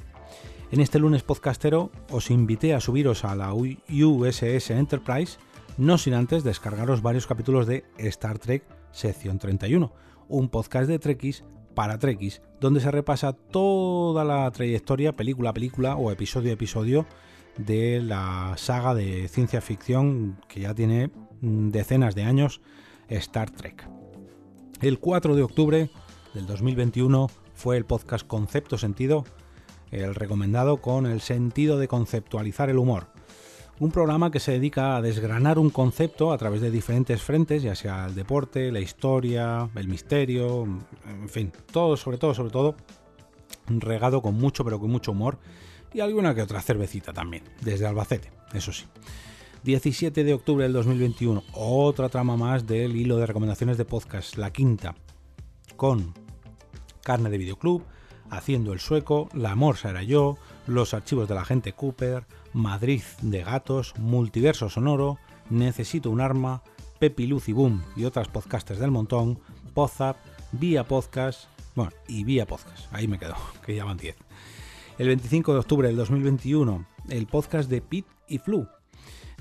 En 0.72 0.80
este 0.80 0.98
lunes 0.98 1.22
podcastero 1.22 1.92
os 2.10 2.32
invité 2.32 2.74
a 2.74 2.80
subiros 2.80 3.24
a 3.24 3.36
la 3.36 3.54
USS 3.54 4.70
Enterprise, 4.70 5.38
no 5.78 5.98
sin 5.98 6.14
antes 6.14 6.42
descargaros 6.42 7.00
varios 7.00 7.28
capítulos 7.28 7.68
de 7.68 7.84
Star 7.98 8.40
Trek 8.40 8.64
sección 8.90 9.38
31, 9.38 9.92
un 10.28 10.48
podcast 10.48 10.88
de 10.88 10.98
Trekkies 10.98 11.44
para 11.76 12.00
Trekkies, 12.00 12.42
donde 12.60 12.80
se 12.80 12.90
repasa 12.90 13.34
toda 13.34 14.24
la 14.24 14.50
trayectoria, 14.50 15.12
película 15.12 15.50
a 15.50 15.54
película 15.54 15.94
o 15.94 16.10
episodio 16.10 16.50
a 16.50 16.54
episodio 16.54 17.06
de 17.56 18.02
la 18.02 18.54
saga 18.56 18.96
de 18.96 19.28
ciencia 19.28 19.60
ficción 19.60 20.40
que 20.48 20.60
ya 20.60 20.74
tiene 20.74 21.10
decenas 21.40 22.14
de 22.14 22.22
años, 22.24 22.60
Star 23.08 23.50
Trek. 23.50 23.88
El 24.80 24.98
4 24.98 25.36
de 25.36 25.42
octubre 25.42 25.90
del 26.34 26.46
2021 26.46 27.30
fue 27.54 27.76
el 27.76 27.84
podcast 27.84 28.26
Concepto 28.26 28.78
Sentido, 28.78 29.24
el 29.90 30.14
recomendado 30.14 30.78
con 30.78 31.06
el 31.06 31.20
sentido 31.20 31.78
de 31.78 31.88
conceptualizar 31.88 32.70
el 32.70 32.78
humor. 32.78 33.08
Un 33.78 33.90
programa 33.90 34.30
que 34.30 34.40
se 34.40 34.52
dedica 34.52 34.96
a 34.96 35.02
desgranar 35.02 35.58
un 35.58 35.70
concepto 35.70 36.32
a 36.32 36.38
través 36.38 36.60
de 36.62 36.70
diferentes 36.70 37.20
frentes, 37.20 37.62
ya 37.62 37.74
sea 37.74 38.06
el 38.06 38.14
deporte, 38.14 38.72
la 38.72 38.80
historia, 38.80 39.68
el 39.74 39.88
misterio, 39.88 40.64
en 41.06 41.28
fin, 41.28 41.52
todo, 41.70 41.96
sobre 41.96 42.16
todo, 42.16 42.34
sobre 42.34 42.50
todo, 42.50 42.76
regado 43.68 44.22
con 44.22 44.34
mucho, 44.34 44.64
pero 44.64 44.80
con 44.80 44.90
mucho 44.90 45.12
humor 45.12 45.38
y 45.92 46.00
alguna 46.00 46.34
que 46.34 46.42
otra 46.42 46.60
cervecita 46.60 47.12
también, 47.12 47.44
desde 47.62 47.86
Albacete, 47.86 48.30
eso 48.52 48.72
sí. 48.72 48.84
17 49.66 50.22
de 50.22 50.32
octubre 50.32 50.62
del 50.62 50.72
2021, 50.74 51.42
otra 51.52 52.08
trama 52.08 52.36
más 52.36 52.68
del 52.68 52.94
hilo 52.94 53.16
de 53.16 53.26
recomendaciones 53.26 53.76
de 53.76 53.84
podcast, 53.84 54.36
la 54.36 54.52
quinta, 54.52 54.94
con 55.74 56.14
Carne 57.02 57.30
de 57.30 57.38
Videoclub, 57.38 57.82
Haciendo 58.30 58.72
el 58.72 58.78
Sueco, 58.78 59.28
La 59.34 59.56
Morsa 59.56 59.90
era 59.90 60.04
yo, 60.04 60.38
Los 60.68 60.94
archivos 60.94 61.28
de 61.28 61.34
la 61.34 61.44
gente 61.44 61.72
Cooper, 61.72 62.28
Madrid 62.52 63.02
de 63.22 63.42
Gatos, 63.42 63.94
Multiverso 63.98 64.70
Sonoro, 64.70 65.18
Necesito 65.50 66.10
un 66.10 66.20
arma, 66.20 66.62
Pepi 67.00 67.26
Luz 67.26 67.48
y 67.48 67.52
Boom 67.52 67.82
y 67.96 68.04
otras 68.04 68.28
podcasters 68.28 68.78
del 68.78 68.92
montón, 68.92 69.40
Podzap, 69.74 70.16
Vía 70.52 70.84
Podcast, 70.84 71.48
bueno, 71.74 71.90
y 72.06 72.22
Vía 72.22 72.46
Podcast, 72.46 72.86
ahí 72.92 73.08
me 73.08 73.18
quedo, 73.18 73.34
que 73.66 73.74
ya 73.74 73.84
van 73.84 73.96
10. 73.96 74.14
El 74.98 75.08
25 75.08 75.54
de 75.54 75.58
octubre 75.58 75.88
del 75.88 75.96
2021, 75.96 76.86
el 77.08 77.26
podcast 77.26 77.68
de 77.68 77.80
Pit 77.80 78.06
y 78.28 78.38
Flu. 78.38 78.68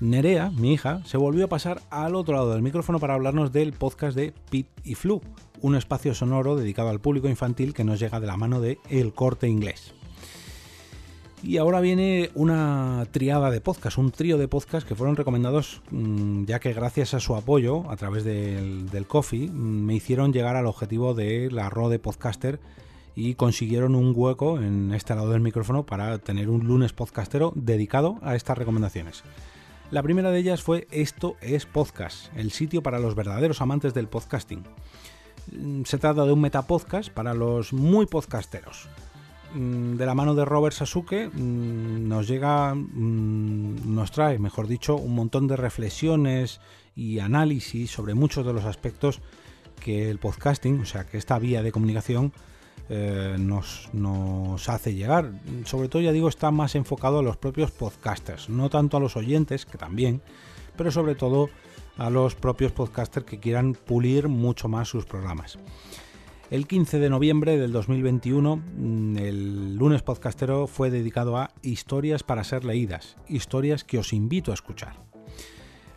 Nerea, 0.01 0.51
mi 0.51 0.73
hija, 0.73 1.01
se 1.05 1.17
volvió 1.17 1.45
a 1.45 1.49
pasar 1.49 1.81
al 1.89 2.15
otro 2.15 2.35
lado 2.35 2.51
del 2.51 2.61
micrófono 2.61 2.99
para 2.99 3.13
hablarnos 3.13 3.53
del 3.53 3.71
podcast 3.71 4.15
de 4.15 4.33
Pit 4.49 4.67
y 4.83 4.95
Flu, 4.95 5.21
un 5.61 5.75
espacio 5.75 6.13
sonoro 6.13 6.57
dedicado 6.57 6.89
al 6.89 6.99
público 6.99 7.29
infantil 7.29 7.73
que 7.73 7.85
nos 7.85 7.99
llega 7.99 8.19
de 8.19 8.27
la 8.27 8.35
mano 8.35 8.59
de 8.59 8.77
El 8.89 9.13
Corte 9.13 9.47
Inglés. 9.47 9.93
Y 11.41 11.57
ahora 11.57 11.79
viene 11.79 12.29
una 12.33 13.07
triada 13.11 13.49
de 13.51 13.61
podcasts, 13.61 13.97
un 13.97 14.11
trío 14.11 14.37
de 14.37 14.49
podcasts 14.49 14.87
que 14.87 14.95
fueron 14.95 15.15
recomendados 15.15 15.81
mm, 15.91 16.43
ya 16.43 16.59
que 16.59 16.73
gracias 16.73 17.13
a 17.13 17.21
su 17.21 17.35
apoyo 17.35 17.89
a 17.89 17.95
través 17.95 18.25
del, 18.25 18.89
del 18.89 19.07
Coffee 19.07 19.47
mm, 19.47 19.85
me 19.85 19.95
hicieron 19.95 20.33
llegar 20.33 20.57
al 20.57 20.65
objetivo 20.65 21.13
de 21.13 21.49
la 21.51 21.69
Rode 21.69 21.99
Podcaster 21.99 22.59
y 23.15 23.35
consiguieron 23.35 23.95
un 23.95 24.11
hueco 24.13 24.59
en 24.59 24.93
este 24.93 25.15
lado 25.15 25.29
del 25.29 25.41
micrófono 25.41 25.85
para 25.85 26.17
tener 26.17 26.49
un 26.49 26.65
lunes 26.65 26.91
podcastero 26.91 27.53
dedicado 27.55 28.17
a 28.23 28.35
estas 28.35 28.57
recomendaciones. 28.57 29.23
La 29.91 30.01
primera 30.01 30.31
de 30.31 30.39
ellas 30.39 30.63
fue 30.63 30.87
Esto 30.89 31.37
es 31.41 31.67
Podcast, 31.67 32.35
el 32.35 32.51
sitio 32.51 32.81
para 32.81 32.99
los 32.99 33.13
verdaderos 33.13 33.61
amantes 33.61 33.93
del 33.93 34.07
podcasting. 34.07 34.63
Mm, 35.51 35.83
se 35.83 35.99
trata 35.99 36.25
de 36.25 36.31
un 36.31 36.41
metapodcast 36.41 37.11
para 37.11 37.35
los 37.35 37.71
muy 37.71 38.07
podcasteros. 38.07 38.89
Mm, 39.53 39.95
de 39.95 40.05
la 40.07 40.15
mano 40.15 40.33
de 40.33 40.43
Robert 40.43 40.75
Sasuke 40.75 41.29
mm, 41.31 42.07
nos 42.07 42.27
llega, 42.27 42.73
nos 42.75 44.11
trae, 44.11 44.39
mejor 44.39 44.67
dicho, 44.67 44.95
un 44.95 45.13
montón 45.13 45.47
de 45.47 45.55
reflexiones 45.55 46.61
y 46.95 47.19
análisis 47.19 47.91
sobre 47.91 48.15
muchos 48.15 48.43
de 48.43 48.53
los 48.53 48.65
aspectos 48.65 49.21
que 49.79 50.09
el 50.09 50.17
podcasting, 50.17 50.81
o 50.81 50.85
sea, 50.85 51.05
que 51.05 51.19
esta 51.19 51.37
vía 51.37 51.61
de 51.61 51.71
comunicación 51.71 52.33
eh, 52.89 53.35
nos, 53.39 53.89
nos, 53.93 54.69
hace 54.69 54.93
llegar. 54.93 55.31
Sobre 55.65 55.89
todo, 55.89 56.01
ya 56.01 56.11
digo, 56.11 56.29
está 56.29 56.51
más 56.51 56.75
enfocado 56.75 57.19
a 57.19 57.23
los 57.23 57.37
propios 57.37 57.71
podcasters, 57.71 58.49
no 58.49 58.69
tanto 58.69 58.97
a 58.97 58.99
los 58.99 59.15
oyentes, 59.15 59.65
que 59.65 59.77
también, 59.77 60.21
pero 60.77 60.91
sobre 60.91 61.15
todo 61.15 61.49
a 61.97 62.09
los 62.09 62.35
propios 62.35 62.71
podcasters 62.71 63.25
que 63.25 63.39
quieran 63.39 63.73
pulir 63.73 64.27
mucho 64.27 64.67
más 64.67 64.87
sus 64.87 65.05
programas. 65.05 65.57
El 66.51 66.67
15 66.67 66.99
de 66.99 67.09
noviembre 67.09 67.57
del 67.57 67.71
2021, 67.71 68.57
mm, 68.57 69.17
el 69.17 69.75
lunes 69.77 70.03
podcastero 70.03 70.67
fue 70.67 70.91
dedicado 70.91 71.37
a 71.37 71.49
historias 71.63 72.21
para 72.21 72.43
ser 72.43 72.65
leídas, 72.65 73.15
historias 73.27 73.83
que 73.83 73.97
os 73.97 74.13
invito 74.13 74.51
a 74.51 74.53
escuchar. 74.53 74.93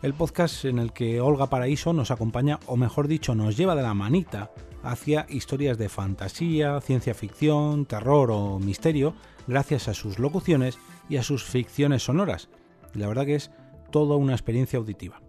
El 0.01 0.15
podcast 0.15 0.65
en 0.65 0.79
el 0.79 0.91
que 0.91 1.21
Olga 1.21 1.47
Paraíso 1.47 1.93
nos 1.93 2.09
acompaña, 2.09 2.59
o 2.65 2.77
mejor 2.77 3.07
dicho, 3.07 3.35
nos 3.35 3.57
lleva 3.57 3.75
de 3.75 3.83
la 3.83 3.93
manita 3.93 4.49
hacia 4.83 5.25
historias 5.29 5.77
de 5.77 5.89
fantasía, 5.89 6.79
ciencia 6.81 7.13
ficción, 7.13 7.85
terror 7.85 8.31
o 8.31 8.59
misterio, 8.59 9.13
gracias 9.47 9.87
a 9.87 9.93
sus 9.93 10.19
locuciones 10.19 10.77
y 11.09 11.17
a 11.17 11.23
sus 11.23 11.43
ficciones 11.43 12.03
sonoras. 12.03 12.49
La 12.93 13.07
verdad 13.07 13.25
que 13.25 13.35
es 13.35 13.51
toda 13.91 14.15
una 14.15 14.33
experiencia 14.33 14.79
auditiva. 14.79 15.21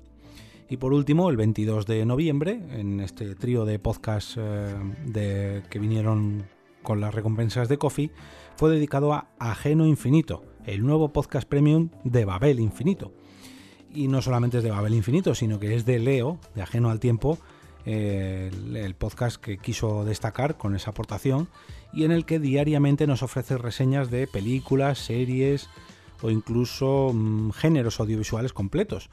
Y 0.69 0.77
por 0.77 0.93
último, 0.93 1.31
el 1.31 1.37
22 1.37 1.87
de 1.87 2.07
noviembre, 2.07 2.61
en 2.71 3.01
este 3.01 3.35
trío 3.35 3.65
de 3.65 3.81
podcasts 3.81 4.37
eh, 4.39 4.75
de, 5.05 5.63
que 5.69 5.81
vinieron 5.81 6.45
con 6.83 7.01
las 7.01 7.13
recompensas 7.13 7.69
de 7.69 7.77
Coffee, 7.77 8.13
fue 8.57 8.71
dedicado 8.71 9.13
a 9.13 9.27
Ajeno 9.41 9.87
Infinito, 9.87 10.45
el 10.65 10.87
nuevo 10.87 11.13
podcast 11.13 11.49
premium 11.49 11.91
de 12.05 12.25
Babel 12.25 12.61
Infinito. 12.61 13.13
Y 13.93 14.07
no 14.07 14.23
solamente 14.23 14.59
es 14.59 14.63
de 14.63 14.71
Babel 14.71 14.95
Infinito, 14.95 15.35
sino 15.35 15.59
que 15.59 15.75
es 15.75 15.85
de 15.85 15.99
Leo, 15.99 16.39
de 16.55 16.63
Ajeno 16.63 16.91
al 16.91 17.01
Tiempo, 17.01 17.39
el, 17.85 18.95
podcast 18.95 19.37
que 19.37 19.59
quiso 19.59 20.05
destacar 20.05 20.57
con 20.57 20.75
esa 20.75 20.90
aportación 20.90 21.49
y 21.93 22.05
en 22.05 22.12
el 22.12 22.25
que 22.25 22.38
diariamente 22.38 23.07
nos 23.07 23.23
ofrece 23.23 23.59
reseñas 23.59 24.11
de 24.11 24.27
películas, 24.27 24.99
series 24.99 25.69
o 26.23 26.31
incluso 26.31 27.12
mm, 27.12 27.51
géneros 27.53 28.01
audiovisuales 28.01 28.53
completos. 28.53 29.11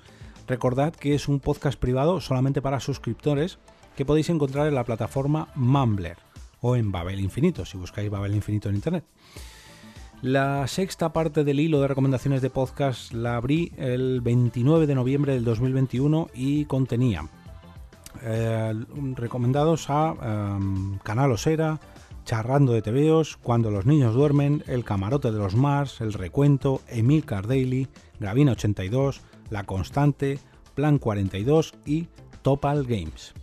Recordad 0.48 0.94
que 0.94 1.16
es 1.16 1.28
un 1.28 1.40
podcast 1.40 1.80
privado 1.80 2.22
solamente 2.22 2.62
para 2.62 2.80
suscriptores 2.80 3.60
que 3.96 4.06
podéis 4.06 4.30
encontrar 4.30 4.68
en 4.68 4.76
la 4.76 4.84
plataforma 4.84 5.50
Mumbler 5.56 6.18
o 6.62 6.76
en 6.76 6.92
Babel 6.92 7.20
Infinito, 7.20 7.66
si 7.66 7.78
buscáis 7.78 8.10
Babel 8.10 8.36
Infinito 8.36 8.70
en 8.70 8.76
Internet. 8.76 9.06
La 10.22 10.66
sexta 10.68 11.14
parte 11.14 11.44
del 11.44 11.60
hilo 11.60 11.80
de 11.80 11.88
recomendaciones 11.88 12.42
de 12.42 12.50
podcast 12.50 13.14
la 13.14 13.36
abrí 13.36 13.72
el 13.78 14.22
29 14.22 14.88
de 14.88 14.96
noviembre 14.96 15.34
del 15.34 15.44
2021 15.44 16.30
y 16.34 16.66
contenía 16.66 17.30
eh, 18.24 18.74
recomendados 19.16 19.90
a 19.90 20.16
em, 20.58 20.98
Canal 21.00 21.32
Osera, 21.32 21.80
Charrando 22.26 22.74
de 22.74 22.82
TVOs, 22.82 23.38
Cuando 23.38 23.72
los 23.72 23.86
niños 23.86 24.14
duermen, 24.14 24.64
El 24.68 24.84
camarote 24.84 25.32
de 25.32 25.38
los 25.38 25.56
Mars, 25.56 26.02
El 26.02 26.12
recuento, 26.12 26.82
Emil 26.90 27.24
Daily, 27.26 27.88
Gravina 28.20 28.52
82, 28.52 29.22
La 29.50 29.64
Constante, 29.64 30.40
Plan 30.76 31.00
42 31.00 31.74
y 31.86 32.08
Topal 32.42 32.86
Games. 32.86 33.34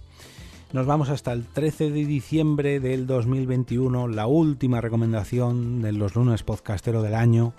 Nos 0.75 0.87
vamos 0.87 1.09
hasta 1.09 1.33
el 1.33 1.47
13 1.47 1.93
de 1.93 2.05
diciembre 2.05 2.81
del 2.81 3.07
2021, 3.07 4.09
la 4.09 4.27
última 4.27 4.81
recomendación 4.81 5.81
de 5.83 5.93
los 5.93 6.17
lunes 6.17 6.43
podcastero 6.43 7.01
del 7.01 7.15
año. 7.15 7.55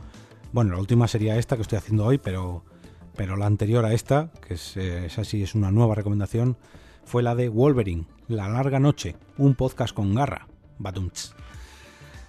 Bueno, 0.52 0.74
la 0.74 0.80
última 0.80 1.08
sería 1.08 1.38
esta 1.38 1.56
que 1.56 1.62
estoy 1.62 1.78
haciendo 1.78 2.06
hoy, 2.06 2.18
pero, 2.18 2.64
pero 3.16 3.36
la 3.36 3.46
anterior 3.46 3.86
a 3.86 3.94
esta, 3.94 4.32
que 4.46 4.56
es, 4.56 4.76
eh, 4.76 5.06
es 5.06 5.18
así, 5.18 5.42
es 5.42 5.56
una 5.56 5.72
nueva 5.72 5.96
recomendación, 5.96 6.58
fue 7.06 7.24
la 7.24 7.36
de 7.36 7.50
Wolverine, 7.50 8.06
La 8.28 8.50
Larga 8.50 8.80
Noche, 8.80 9.16
un 9.38 9.56
podcast 9.56 9.94
con 9.94 10.16
garra. 10.16 10.48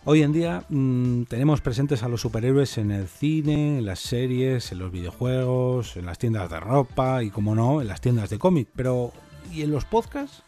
Hoy 0.05 0.23
en 0.23 0.33
día 0.33 0.65
mm, 0.69 1.25
tenemos 1.25 1.61
presentes 1.61 2.03
a 2.03 2.09
los 2.09 2.21
superhéroes 2.21 2.79
en 2.79 2.93
el 2.93 3.09
cine, 3.09 3.79
en 3.79 3.87
las 3.87 3.99
series, 3.99 4.71
en 4.71 4.79
los 4.79 4.93
videojuegos, 4.93 5.97
en 5.97 6.07
las 6.07 6.19
tiendas 6.19 6.49
de 6.51 6.61
ropa 6.61 7.25
y, 7.25 7.31
como 7.31 7.55
no, 7.55 7.81
en 7.81 7.89
las 7.89 8.01
tiendas 8.01 8.31
de 8.31 8.39
cómic. 8.39 8.69
Pero, 8.77 9.13
¿y 9.53 9.63
en 9.63 9.73
los 9.73 9.85
podcasts? 9.85 10.45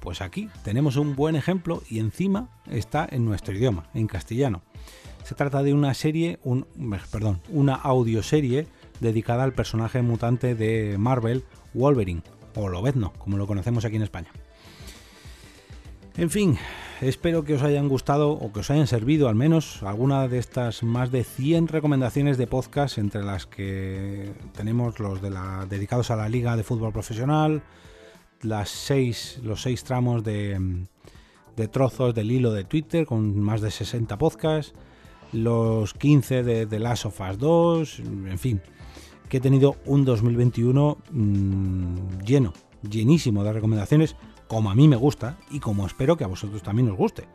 Pues 0.00 0.20
aquí 0.20 0.50
tenemos 0.62 0.96
un 0.96 1.16
buen 1.16 1.36
ejemplo 1.36 1.82
y 1.88 2.00
encima 2.00 2.50
está 2.70 3.08
en 3.10 3.24
nuestro 3.24 3.54
idioma, 3.54 3.88
en 3.94 4.08
castellano. 4.08 4.62
Se 5.24 5.34
trata 5.34 5.62
de 5.62 5.72
una 5.72 5.94
serie, 5.94 6.38
un, 6.44 6.66
perdón, 7.10 7.40
una 7.48 7.74
audioserie 7.74 8.66
dedicada 9.00 9.42
al 9.44 9.54
personaje 9.54 10.02
mutante 10.02 10.54
de 10.54 10.96
Marvel, 10.98 11.44
Wolverine, 11.74 12.22
o 12.56 12.68
lobezno, 12.68 13.12
como 13.18 13.36
lo 13.36 13.46
conocemos 13.46 13.84
aquí 13.84 13.96
en 13.96 14.02
España. 14.02 14.30
En 16.16 16.30
fin, 16.30 16.56
espero 17.02 17.44
que 17.44 17.54
os 17.54 17.62
hayan 17.62 17.88
gustado 17.88 18.30
o 18.30 18.50
que 18.50 18.60
os 18.60 18.70
hayan 18.70 18.86
servido 18.86 19.28
al 19.28 19.34
menos 19.34 19.82
alguna 19.82 20.28
de 20.28 20.38
estas 20.38 20.82
más 20.82 21.10
de 21.10 21.24
100 21.24 21.68
recomendaciones 21.68 22.38
de 22.38 22.46
podcast 22.46 22.96
entre 22.96 23.22
las 23.22 23.44
que 23.44 24.32
tenemos 24.56 24.98
los 24.98 25.20
de 25.20 25.28
la, 25.28 25.66
dedicados 25.68 26.10
a 26.10 26.16
la 26.16 26.30
Liga 26.30 26.56
de 26.56 26.62
Fútbol 26.62 26.92
Profesional, 26.92 27.62
las 28.40 28.70
seis, 28.70 29.40
los 29.42 29.60
seis 29.60 29.84
tramos 29.84 30.24
de, 30.24 30.86
de 31.54 31.68
trozos 31.68 32.14
del 32.14 32.30
hilo 32.30 32.50
de 32.52 32.64
Twitter 32.64 33.04
con 33.04 33.38
más 33.38 33.60
de 33.60 33.70
60 33.70 34.16
podcasts, 34.16 34.72
los 35.32 35.92
15 35.92 36.42
de 36.42 36.64
The 36.64 36.78
Last 36.78 37.04
of 37.04 37.20
Us 37.20 37.38
2, 37.38 37.98
en 37.98 38.38
fin, 38.38 38.62
que 39.28 39.38
he 39.38 39.40
tenido 39.40 39.76
un 39.84 40.04
2021 40.04 40.98
mmm, 41.10 41.96
lleno, 42.24 42.52
llenísimo 42.88 43.44
de 43.44 43.52
recomendaciones 43.52 44.16
como 44.48 44.70
a 44.70 44.74
mí 44.74 44.88
me 44.88 44.96
gusta 44.96 45.38
y 45.50 45.60
como 45.60 45.86
espero 45.86 46.16
que 46.16 46.24
a 46.24 46.28
vosotros 46.28 46.62
también 46.62 46.88
os 46.90 46.96
guste. 46.96 47.28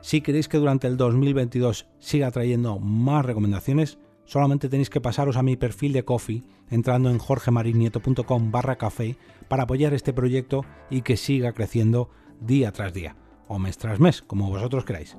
Si 0.00 0.20
queréis 0.20 0.48
que 0.48 0.58
durante 0.58 0.86
el 0.86 0.96
2022 0.96 1.86
siga 1.98 2.30
trayendo 2.30 2.78
más 2.78 3.24
recomendaciones, 3.24 3.98
solamente 4.24 4.68
tenéis 4.68 4.90
que 4.90 5.00
pasaros 5.00 5.36
a 5.36 5.42
mi 5.42 5.56
perfil 5.56 5.92
de 5.92 6.04
Coffee 6.04 6.44
entrando 6.70 7.10
en 7.10 7.18
jorgemarinieto.com 7.18 8.50
barra 8.50 8.76
café 8.76 9.16
para 9.48 9.64
apoyar 9.64 9.94
este 9.94 10.12
proyecto 10.12 10.64
y 10.90 11.02
que 11.02 11.16
siga 11.16 11.52
creciendo 11.52 12.10
día 12.40 12.72
tras 12.72 12.92
día, 12.92 13.16
o 13.48 13.58
mes 13.58 13.78
tras 13.78 13.98
mes, 14.00 14.22
como 14.22 14.48
vosotros 14.48 14.84
queráis. 14.84 15.16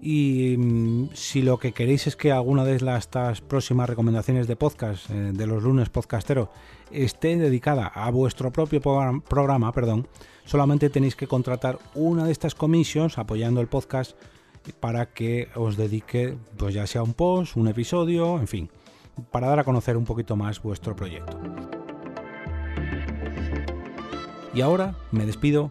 Y 0.00 0.56
mm, 0.58 1.10
si 1.14 1.42
lo 1.42 1.58
que 1.58 1.72
queréis 1.72 2.06
es 2.06 2.16
que 2.16 2.32
alguna 2.32 2.64
de 2.64 2.76
estas 2.76 3.40
próximas 3.40 3.88
recomendaciones 3.88 4.46
de 4.46 4.56
podcast, 4.56 5.10
eh, 5.10 5.32
de 5.32 5.46
los 5.46 5.62
lunes 5.62 5.88
podcastero, 5.88 6.50
esté 6.90 7.36
dedicada 7.36 7.86
a 7.86 8.10
vuestro 8.10 8.52
propio 8.52 8.80
programa, 8.80 9.72
perdón, 9.72 10.06
solamente 10.44 10.90
tenéis 10.90 11.16
que 11.16 11.26
contratar 11.26 11.78
una 11.94 12.24
de 12.24 12.32
estas 12.32 12.54
comisiones 12.54 13.18
apoyando 13.18 13.60
el 13.60 13.66
podcast 13.66 14.16
para 14.80 15.06
que 15.06 15.48
os 15.54 15.76
dedique, 15.76 16.36
pues 16.56 16.74
ya 16.74 16.86
sea 16.86 17.02
un 17.02 17.14
post, 17.14 17.56
un 17.56 17.68
episodio, 17.68 18.38
en 18.38 18.48
fin, 18.48 18.70
para 19.30 19.48
dar 19.48 19.60
a 19.60 19.64
conocer 19.64 19.96
un 19.96 20.04
poquito 20.04 20.36
más 20.36 20.62
vuestro 20.62 20.94
proyecto. 20.94 21.38
Y 24.54 24.60
ahora 24.62 24.94
me 25.12 25.26
despido 25.26 25.70